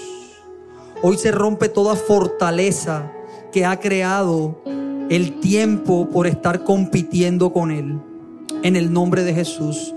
Hoy 1.01 1.17
se 1.17 1.31
rompe 1.31 1.69
toda 1.69 1.95
fortaleza 1.95 3.11
que 3.51 3.65
ha 3.65 3.79
creado 3.79 4.61
el 5.09 5.39
tiempo 5.39 6.09
por 6.09 6.27
estar 6.27 6.63
compitiendo 6.63 7.53
con 7.53 7.71
Él. 7.71 7.99
En 8.63 8.75
el 8.75 8.91
nombre 8.91 9.23
de 9.23 9.33
Jesús. 9.33 9.93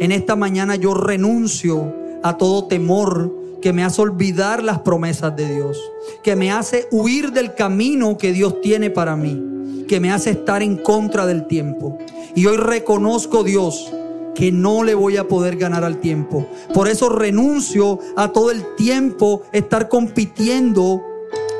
En 0.00 0.12
esta 0.12 0.36
mañana 0.36 0.76
yo 0.76 0.94
renuncio 0.94 1.94
a 2.22 2.36
todo 2.36 2.64
temor 2.64 3.32
que 3.60 3.72
me 3.72 3.84
hace 3.84 4.02
olvidar 4.02 4.62
las 4.62 4.80
promesas 4.80 5.34
de 5.36 5.54
Dios, 5.54 5.78
que 6.22 6.36
me 6.36 6.52
hace 6.52 6.88
huir 6.90 7.32
del 7.32 7.54
camino 7.54 8.16
que 8.18 8.32
Dios 8.32 8.60
tiene 8.60 8.90
para 8.90 9.16
mí 9.16 9.56
que 9.86 10.00
me 10.00 10.12
hace 10.12 10.30
estar 10.30 10.62
en 10.62 10.76
contra 10.76 11.26
del 11.26 11.46
tiempo. 11.46 11.98
Y 12.34 12.46
hoy 12.46 12.56
reconozco, 12.56 13.44
Dios, 13.44 13.92
que 14.34 14.52
no 14.52 14.82
le 14.82 14.94
voy 14.94 15.16
a 15.16 15.28
poder 15.28 15.56
ganar 15.56 15.84
al 15.84 15.98
tiempo. 15.98 16.46
Por 16.74 16.88
eso 16.88 17.08
renuncio 17.08 17.98
a 18.16 18.32
todo 18.32 18.50
el 18.50 18.74
tiempo 18.76 19.42
estar 19.52 19.88
compitiendo, 19.88 21.02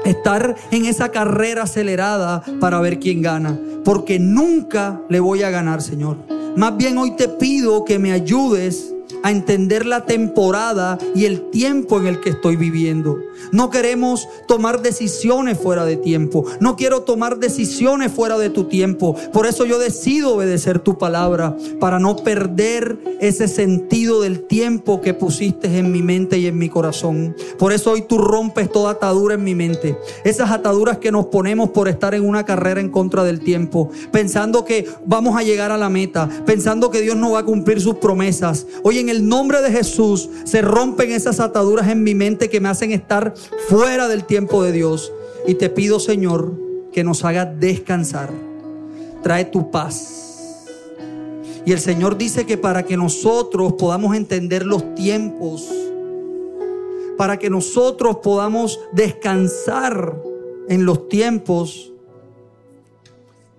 estar 0.04 0.56
en 0.70 0.84
esa 0.84 1.10
carrera 1.10 1.62
acelerada 1.62 2.42
para 2.60 2.80
ver 2.80 2.98
quién 2.98 3.22
gana. 3.22 3.58
Porque 3.84 4.18
nunca 4.18 5.00
le 5.08 5.20
voy 5.20 5.42
a 5.42 5.50
ganar, 5.50 5.80
Señor. 5.80 6.18
Más 6.56 6.76
bien 6.76 6.98
hoy 6.98 7.12
te 7.16 7.28
pido 7.28 7.84
que 7.84 7.98
me 7.98 8.12
ayudes 8.12 8.92
a 9.26 9.32
entender 9.32 9.86
la 9.86 10.06
temporada 10.06 10.98
y 11.12 11.24
el 11.24 11.50
tiempo 11.50 11.98
en 11.98 12.06
el 12.06 12.20
que 12.20 12.30
estoy 12.30 12.54
viviendo. 12.54 13.18
No 13.50 13.70
queremos 13.70 14.28
tomar 14.46 14.82
decisiones 14.82 15.58
fuera 15.58 15.84
de 15.84 15.96
tiempo. 15.96 16.44
No 16.60 16.76
quiero 16.76 17.02
tomar 17.02 17.38
decisiones 17.38 18.12
fuera 18.12 18.38
de 18.38 18.50
tu 18.50 18.64
tiempo. 18.64 19.16
Por 19.32 19.48
eso 19.48 19.64
yo 19.64 19.80
decido 19.80 20.34
obedecer 20.34 20.78
tu 20.78 20.96
palabra 20.96 21.56
para 21.80 21.98
no 21.98 22.14
perder 22.14 22.98
ese 23.20 23.48
sentido 23.48 24.20
del 24.20 24.42
tiempo 24.46 25.00
que 25.00 25.12
pusiste 25.12 25.76
en 25.76 25.90
mi 25.90 26.02
mente 26.02 26.38
y 26.38 26.46
en 26.46 26.56
mi 26.56 26.68
corazón. 26.68 27.34
Por 27.58 27.72
eso 27.72 27.90
hoy 27.90 28.02
tú 28.02 28.18
rompes 28.18 28.70
toda 28.70 28.92
atadura 28.92 29.34
en 29.34 29.42
mi 29.42 29.56
mente. 29.56 29.98
Esas 30.24 30.52
ataduras 30.52 30.98
que 30.98 31.10
nos 31.10 31.26
ponemos 31.26 31.70
por 31.70 31.88
estar 31.88 32.14
en 32.14 32.24
una 32.24 32.44
carrera 32.44 32.80
en 32.80 32.90
contra 32.90 33.24
del 33.24 33.40
tiempo, 33.40 33.90
pensando 34.12 34.64
que 34.64 34.88
vamos 35.04 35.36
a 35.36 35.42
llegar 35.42 35.72
a 35.72 35.76
la 35.76 35.88
meta, 35.88 36.28
pensando 36.46 36.92
que 36.92 37.00
Dios 37.00 37.16
no 37.16 37.32
va 37.32 37.40
a 37.40 37.44
cumplir 37.44 37.80
sus 37.80 37.96
promesas. 37.96 38.66
Hoy 38.84 38.98
en 38.98 39.08
el 39.08 39.15
nombre 39.22 39.62
de 39.62 39.70
Jesús 39.70 40.28
se 40.44 40.62
rompen 40.62 41.12
esas 41.12 41.40
ataduras 41.40 41.88
en 41.88 42.02
mi 42.02 42.14
mente 42.14 42.50
que 42.50 42.60
me 42.60 42.68
hacen 42.68 42.92
estar 42.92 43.34
fuera 43.68 44.08
del 44.08 44.24
tiempo 44.24 44.62
de 44.62 44.72
Dios. 44.72 45.12
Y 45.46 45.54
te 45.54 45.70
pido, 45.70 46.00
Señor, 46.00 46.52
que 46.92 47.04
nos 47.04 47.24
haga 47.24 47.44
descansar. 47.44 48.30
Trae 49.22 49.44
tu 49.44 49.70
paz. 49.70 50.64
Y 51.64 51.72
el 51.72 51.80
Señor 51.80 52.16
dice 52.16 52.46
que 52.46 52.56
para 52.56 52.84
que 52.84 52.96
nosotros 52.96 53.74
podamos 53.74 54.16
entender 54.16 54.64
los 54.64 54.94
tiempos, 54.94 55.68
para 57.16 57.38
que 57.38 57.50
nosotros 57.50 58.18
podamos 58.22 58.78
descansar 58.92 60.16
en 60.68 60.84
los 60.84 61.08
tiempos, 61.08 61.92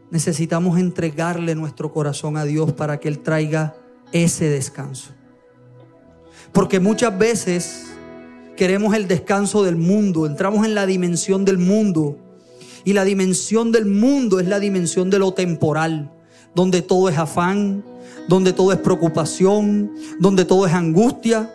necesitamos 0.10 0.80
entregarle 0.80 1.54
nuestro 1.56 1.92
corazón 1.92 2.38
a 2.38 2.46
Dios 2.46 2.72
para 2.74 3.00
que 3.00 3.08
Él 3.08 3.20
traiga 3.20 3.76
ese 4.12 4.50
descanso. 4.50 5.17
Porque 6.52 6.80
muchas 6.80 7.18
veces 7.18 7.88
queremos 8.56 8.96
el 8.96 9.08
descanso 9.08 9.64
del 9.64 9.76
mundo, 9.78 10.26
entramos 10.26 10.66
en 10.66 10.76
la 10.76 10.86
dimensión 10.86 11.46
del 11.46 11.58
mundo. 11.58 12.18
Y 12.84 12.94
la 12.94 13.04
dimensión 13.04 13.72
del 13.72 13.86
mundo 13.86 14.40
es 14.40 14.48
la 14.48 14.60
dimensión 14.60 15.10
de 15.10 15.20
lo 15.20 15.34
temporal, 15.34 16.12
donde 16.56 16.82
todo 16.82 17.10
es 17.10 17.18
afán, 17.18 17.84
donde 18.28 18.54
todo 18.54 18.72
es 18.72 18.80
preocupación, 18.80 19.92
donde 20.20 20.46
todo 20.46 20.66
es 20.66 20.74
angustia. 20.74 21.54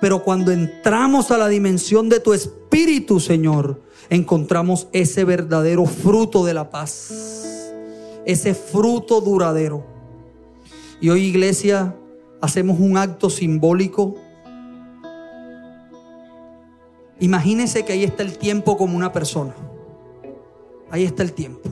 Pero 0.00 0.24
cuando 0.24 0.50
entramos 0.50 1.30
a 1.30 1.38
la 1.38 1.48
dimensión 1.48 2.08
de 2.08 2.20
tu 2.20 2.32
espíritu, 2.32 3.20
Señor, 3.20 3.82
encontramos 4.08 4.88
ese 4.92 5.24
verdadero 5.24 5.86
fruto 5.86 6.44
de 6.44 6.54
la 6.54 6.70
paz, 6.70 7.72
ese 8.24 8.54
fruto 8.54 9.20
duradero. 9.20 9.84
Y 11.00 11.10
hoy, 11.10 11.24
iglesia, 11.24 11.94
hacemos 12.40 12.80
un 12.80 12.96
acto 12.96 13.30
simbólico 13.30 14.16
Imagínese 17.20 17.84
que 17.84 17.92
ahí 17.92 18.02
está 18.02 18.22
el 18.22 18.38
tiempo 18.38 18.78
como 18.78 18.96
una 18.96 19.12
persona. 19.12 19.54
Ahí 20.90 21.04
está 21.04 21.22
el 21.22 21.34
tiempo. 21.34 21.68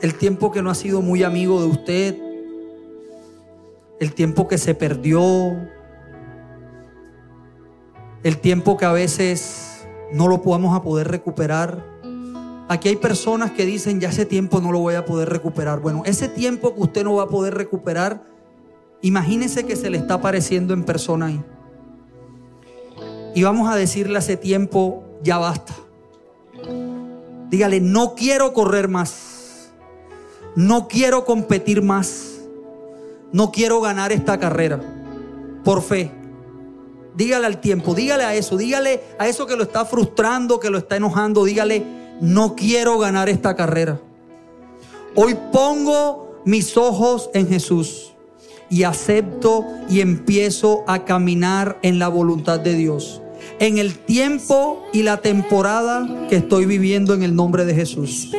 El 0.00 0.14
tiempo 0.14 0.52
que 0.52 0.62
no 0.62 0.70
ha 0.70 0.76
sido 0.76 1.02
muy 1.02 1.24
amigo 1.24 1.60
de 1.60 1.66
usted. 1.66 2.16
El 3.98 4.14
tiempo 4.14 4.46
que 4.46 4.58
se 4.58 4.76
perdió. 4.76 5.20
El 8.22 8.38
tiempo 8.38 8.76
que 8.76 8.84
a 8.84 8.92
veces 8.92 9.88
no 10.12 10.28
lo 10.28 10.40
podamos 10.40 10.76
a 10.76 10.82
poder 10.82 11.08
recuperar. 11.08 11.84
Aquí 12.70 12.88
hay 12.88 12.94
personas 12.94 13.50
que 13.50 13.66
dicen, 13.66 13.98
ya 13.98 14.10
ese 14.10 14.24
tiempo 14.24 14.60
no 14.60 14.70
lo 14.70 14.78
voy 14.78 14.94
a 14.94 15.04
poder 15.04 15.28
recuperar. 15.28 15.80
Bueno, 15.80 16.04
ese 16.06 16.28
tiempo 16.28 16.72
que 16.72 16.82
usted 16.82 17.02
no 17.02 17.16
va 17.16 17.24
a 17.24 17.28
poder 17.28 17.52
recuperar, 17.54 18.22
imagínese 19.02 19.66
que 19.66 19.74
se 19.74 19.90
le 19.90 19.98
está 19.98 20.14
apareciendo 20.14 20.72
en 20.72 20.84
persona 20.84 21.26
ahí. 21.26 21.42
Y 23.34 23.42
vamos 23.42 23.68
a 23.68 23.74
decirle 23.74 24.18
hace 24.18 24.36
tiempo, 24.36 25.02
ya 25.20 25.38
basta. 25.38 25.74
Dígale, 27.48 27.80
no 27.80 28.14
quiero 28.14 28.52
correr 28.52 28.86
más. 28.86 29.72
No 30.54 30.86
quiero 30.86 31.24
competir 31.24 31.82
más. 31.82 32.38
No 33.32 33.50
quiero 33.50 33.80
ganar 33.80 34.12
esta 34.12 34.38
carrera. 34.38 34.80
Por 35.64 35.82
fe. 35.82 36.12
Dígale 37.16 37.46
al 37.46 37.60
tiempo, 37.60 37.94
dígale 37.96 38.22
a 38.22 38.36
eso, 38.36 38.56
dígale 38.56 39.02
a 39.18 39.26
eso 39.26 39.44
que 39.44 39.56
lo 39.56 39.64
está 39.64 39.84
frustrando, 39.84 40.60
que 40.60 40.70
lo 40.70 40.78
está 40.78 40.94
enojando, 40.94 41.42
dígale, 41.42 41.99
no 42.20 42.54
quiero 42.54 42.98
ganar 42.98 43.28
esta 43.28 43.56
carrera. 43.56 44.00
Hoy 45.14 45.36
pongo 45.52 46.42
mis 46.44 46.76
ojos 46.76 47.30
en 47.34 47.48
Jesús 47.48 48.12
y 48.68 48.84
acepto 48.84 49.66
y 49.88 50.00
empiezo 50.00 50.84
a 50.86 51.04
caminar 51.04 51.78
en 51.82 51.98
la 51.98 52.08
voluntad 52.08 52.60
de 52.60 52.74
Dios. 52.74 53.20
En 53.58 53.78
el 53.78 53.98
tiempo 53.98 54.84
y 54.92 55.02
la 55.02 55.18
temporada 55.18 56.26
que 56.28 56.36
estoy 56.36 56.66
viviendo 56.66 57.14
en 57.14 57.22
el 57.22 57.34
nombre 57.34 57.64
de 57.64 57.74
Jesús. 57.74 58.30